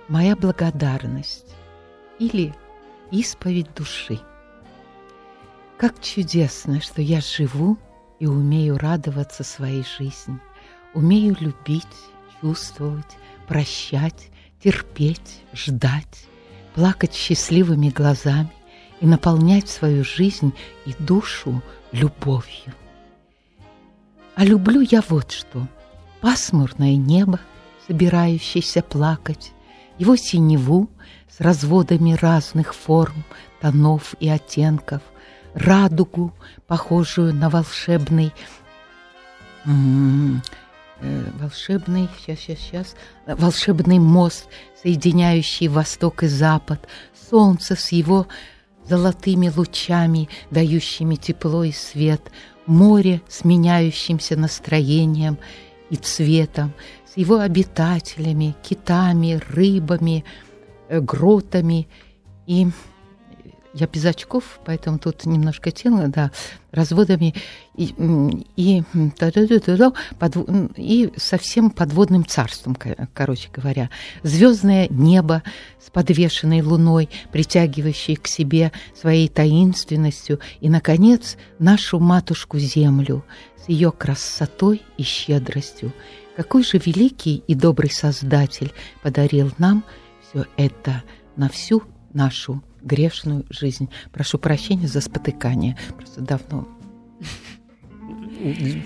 Моя 0.07 0.37
благодарность 0.37 1.47
или 2.19 2.55
исповедь 3.11 3.75
души. 3.75 4.21
Как 5.79 6.01
чудесно, 6.01 6.81
что 6.81 7.03
я 7.03 7.21
живу 7.21 7.77
и 8.19 8.27
умею 8.27 8.79
радоваться 8.79 9.45
своей 9.45 9.85
жизни, 9.85 10.41
умею 10.95 11.37
любить, 11.39 11.85
чувствовать, 12.41 13.19
прощать, 13.47 14.31
терпеть, 14.63 15.43
ждать, 15.53 16.27
плакать 16.75 17.15
счастливыми 17.15 17.91
глазами 17.91 18.51
и 19.03 19.07
наполнять 19.07 19.69
свою 19.69 20.03
жизнь 20.03 20.55
и 20.87 20.95
душу 20.99 21.63
любовью. 21.93 22.73
А 24.35 24.47
люблю 24.47 24.81
я 24.81 25.03
вот 25.07 25.31
что. 25.31 25.69
Пасмурное 26.23 26.97
небо, 26.97 27.39
собирающееся 27.87 28.83
плакать, 28.83 29.53
его 29.99 30.17
синеву 30.17 30.89
с 31.29 31.41
разводами 31.41 32.13
разных 32.13 32.75
форм, 32.75 33.25
тонов 33.61 34.15
и 34.21 34.29
оттенков, 34.31 35.03
радугу, 35.57 36.33
похожую 36.67 37.35
на 37.35 37.49
волшебный. 37.49 38.33
Э, 39.65 41.31
волшебный, 41.41 42.09
сейчас, 42.19 42.39
сейчас, 42.39 42.59
сейчас, 42.59 42.97
волшебный 43.27 43.99
мост, 43.99 44.47
соединяющий 44.81 45.69
восток 45.69 46.23
и 46.23 46.29
запад, 46.29 46.87
солнце 47.31 47.75
с 47.75 47.91
его 47.93 48.27
золотыми 48.89 49.53
лучами, 49.55 50.29
дающими 50.51 51.17
тепло 51.17 51.65
и 51.65 51.73
свет, 51.73 52.23
море 52.67 53.21
с 53.29 53.45
меняющимся 53.45 54.37
настроением 54.37 55.39
и 55.91 55.97
цветом, 55.97 56.73
с 57.13 57.17
его 57.17 57.39
обитателями, 57.41 58.55
китами, 58.63 59.41
рыбами, 59.49 60.25
э, 60.89 61.01
гротами 61.01 61.89
и 62.47 62.69
я 63.79 63.87
без 63.87 64.05
очков, 64.07 64.59
поэтому 64.65 64.99
тут 64.99 65.27
немножко 65.27 65.71
тело, 65.71 66.09
да, 66.09 66.31
разводами 66.71 67.35
и, 67.75 67.95
и, 68.57 68.83
и 70.77 71.13
совсем 71.17 71.71
подводным 71.71 72.25
царством, 72.25 72.77
короче 73.13 73.51
говоря. 73.53 73.91
Звездное 74.23 74.89
небо 74.89 75.43
с 75.85 75.91
подвешенной 75.91 76.63
луной, 76.63 77.11
притягивающей 77.33 78.17
к 78.17 78.27
себе 78.29 78.73
своей 78.99 79.29
таинственностью, 79.29 80.41
и, 80.61 80.71
наконец, 80.71 81.37
нашу 81.59 82.01
матушку-землю 82.01 83.25
с 83.63 83.69
ее 83.69 83.93
красотой 83.93 84.83
и 84.97 85.03
щедростью. 85.03 85.93
Какой 86.35 86.65
же 86.65 86.79
великий 86.79 87.43
и 87.47 87.55
добрый 87.55 87.91
Создатель 87.91 88.73
подарил 89.03 89.53
нам 89.59 89.85
все 90.23 90.47
это 90.57 91.03
на 91.37 91.51
всю 91.51 91.83
нашу 92.15 92.63
грешную 92.87 93.45
жизнь. 93.51 93.91
Прошу 94.13 94.39
прощения 94.39 94.89
за 94.89 95.01
спотыкание. 95.01 95.77
Просто 95.97 96.21
давно 96.23 96.67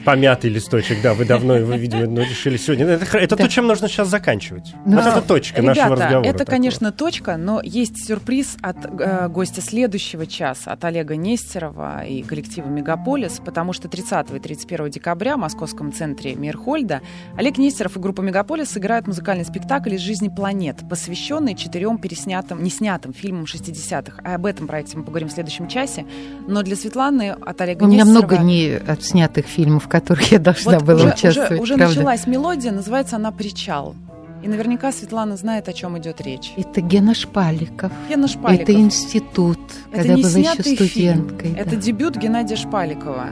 помятый 0.04 0.50
листочек, 0.50 1.02
да, 1.02 1.14
вы 1.14 1.24
давно 1.24 1.56
его, 1.56 1.72
видимо, 1.72 2.06
ну, 2.06 2.20
решили 2.22 2.56
сегодня. 2.56 2.86
Это, 2.86 3.18
это 3.18 3.36
да. 3.36 3.44
то, 3.44 3.50
чем 3.50 3.66
нужно 3.66 3.88
сейчас 3.88 4.08
заканчивать. 4.08 4.74
Ну, 4.86 4.96
вот 4.96 5.06
это 5.06 5.22
точка 5.22 5.60
Ребята, 5.60 5.80
нашего 5.80 5.96
разговора. 5.96 6.28
это, 6.28 6.38
такого. 6.38 6.56
конечно, 6.56 6.92
точка, 6.92 7.36
но 7.36 7.60
есть 7.62 8.06
сюрприз 8.06 8.56
от 8.62 8.76
э, 8.84 9.28
гостя 9.28 9.60
следующего 9.60 10.26
часа, 10.26 10.72
от 10.72 10.84
Олега 10.84 11.16
Нестерова 11.16 12.04
и 12.04 12.22
коллектива 12.22 12.68
«Мегаполис», 12.68 13.40
потому 13.44 13.72
что 13.72 13.88
30 13.88 14.30
и 14.30 14.38
31 14.38 14.90
декабря 14.90 15.36
в 15.36 15.40
Московском 15.40 15.92
центре 15.92 16.34
Мирхольда 16.34 17.00
Олег 17.36 17.58
Нестеров 17.58 17.96
и 17.96 18.00
группа 18.00 18.20
«Мегаполис» 18.20 18.76
играют 18.76 19.06
музыкальный 19.06 19.44
спектакль 19.44 19.94
из 19.94 20.00
жизни 20.00 20.28
планет, 20.28 20.76
посвященный 20.88 21.54
четырем 21.54 21.98
переснятым, 21.98 22.62
неснятым 22.62 23.12
фильмам 23.12 23.44
60-х. 23.44 24.22
А 24.24 24.34
об 24.34 24.46
этом 24.46 24.66
проекте 24.66 24.96
мы 24.96 25.04
поговорим 25.04 25.28
в 25.28 25.32
следующем 25.32 25.68
часе. 25.68 26.06
Но 26.46 26.62
для 26.62 26.76
Светланы 26.76 27.30
от 27.30 27.60
Олега 27.60 27.84
У 27.84 27.88
Нестерова... 27.88 28.10
меня 28.10 28.18
много 28.18 28.38
не 28.38 28.74
отснятых 28.74 29.39
фильмов, 29.46 29.84
в 29.84 29.88
которых 29.88 30.30
я 30.32 30.38
должна 30.38 30.78
вот 30.78 30.82
была 30.82 30.96
уже, 30.96 31.08
участвовать. 31.08 31.52
Уже, 31.52 31.62
уже 31.62 31.76
правда. 31.76 31.94
началась 31.94 32.26
мелодия, 32.26 32.72
называется 32.72 33.16
она 33.16 33.32
«Причал». 33.32 33.94
И 34.42 34.48
наверняка 34.48 34.90
Светлана 34.90 35.36
знает, 35.36 35.68
о 35.68 35.74
чем 35.74 35.98
идет 35.98 36.22
речь. 36.22 36.52
Это 36.56 36.80
Гена 36.80 37.14
Шпаликов. 37.14 37.92
Гена 38.08 38.26
Шпаликов. 38.26 38.62
Это 38.62 38.72
институт, 38.72 39.58
это 39.92 40.02
когда 40.02 40.16
была 40.16 40.38
еще 40.38 40.62
студенткой. 40.62 40.86
Фильм. 40.88 41.54
да. 41.54 41.60
Это 41.60 41.76
дебют 41.76 42.16
Геннадия 42.16 42.56
Шпаликова. 42.56 43.26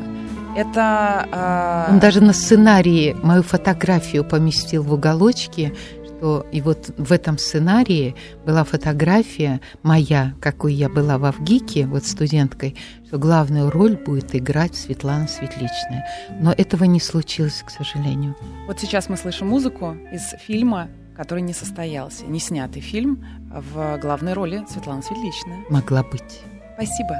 Это... 0.57 1.27
а, 1.31 1.89
Он 1.91 1.99
даже 1.99 2.21
на 2.21 2.33
сценарии 2.33 3.17
мою 3.23 3.43
фотографию 3.43 4.25
поместил 4.25 4.83
в 4.83 4.93
уголочке, 4.93 5.73
что 6.19 6.47
и 6.51 6.61
вот 6.61 6.91
в 6.97 7.12
этом 7.12 7.39
сценарии 7.39 8.14
была 8.45 8.64
фотография 8.64 9.61
моя, 9.83 10.35
какой 10.41 10.75
я 10.75 10.89
была 10.89 11.19
в 11.19 11.25
Авгике, 11.25 11.87
вот 11.87 12.05
студенткой, 12.05 12.77
что 13.07 13.19
главную 13.19 13.71
роль 13.71 13.97
будет 13.97 14.35
играть 14.35 14.75
Светлана 14.75 15.29
Светличная. 15.29 16.07
Но 16.41 16.53
этого 16.53 16.85
не 16.85 17.01
случилось, 17.01 17.62
к 17.64 17.71
сожалению. 17.71 18.37
Вот 18.66 18.81
сейчас 18.81 19.09
мы 19.09 19.16
слышим 19.16 19.49
музыку 19.49 19.97
из 20.12 20.35
фильма, 20.45 20.89
который 21.16 21.41
не 21.43 21.53
состоялся, 21.53 22.25
не 22.27 22.41
снятый 22.41 22.83
фильм 22.83 23.25
в 23.51 23.99
главной 23.99 24.33
роли 24.33 24.64
Светлана 24.69 25.03
Светличная. 25.03 25.59
Могла 25.71 26.03
быть. 26.03 26.41
Спасибо. 26.75 27.16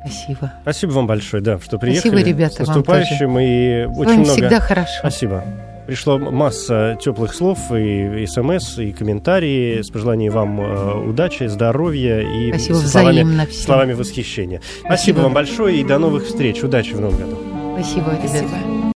Спасибо. 0.00 0.52
Спасибо 0.62 0.90
вам 0.92 1.06
большое, 1.06 1.42
да, 1.42 1.58
что 1.58 1.78
приехали. 1.78 2.10
Спасибо, 2.10 2.28
ребята, 2.28 2.64
С 2.64 2.68
вам 2.68 2.76
наступающим 2.76 3.38
и 3.38 3.86
С 3.86 3.98
очень 3.98 4.10
вами 4.10 4.16
много... 4.18 4.32
всегда 4.32 4.60
хорошо. 4.60 4.98
Спасибо. 5.00 5.44
Пришло 5.86 6.18
масса 6.18 6.98
теплых 7.00 7.32
слов 7.32 7.58
и 7.72 8.26
смс, 8.26 8.78
и 8.78 8.92
комментарии 8.92 9.82
с 9.82 9.90
пожеланием 9.90 10.32
вам 10.32 10.60
э, 10.60 11.08
удачи, 11.08 11.44
здоровья 11.46 12.20
и 12.20 12.50
Спасибо 12.50 12.76
словами, 12.76 13.50
словами 13.52 13.92
восхищения. 13.92 14.60
Спасибо. 14.60 14.86
Спасибо. 14.86 15.20
вам 15.20 15.34
большое 15.34 15.80
и 15.80 15.84
до 15.84 15.98
новых 15.98 16.26
встреч. 16.26 16.62
Удачи 16.62 16.92
в 16.92 17.00
новом 17.00 17.16
году. 17.16 17.38
Спасибо, 17.74 18.10
ребята. 18.12 18.28
Спасибо. 18.28 18.92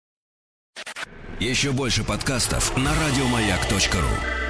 Еще 1.40 1.72
больше 1.72 2.04
подкастов 2.04 2.76
на 2.76 2.90
радиомаяк.ру. 2.90 4.45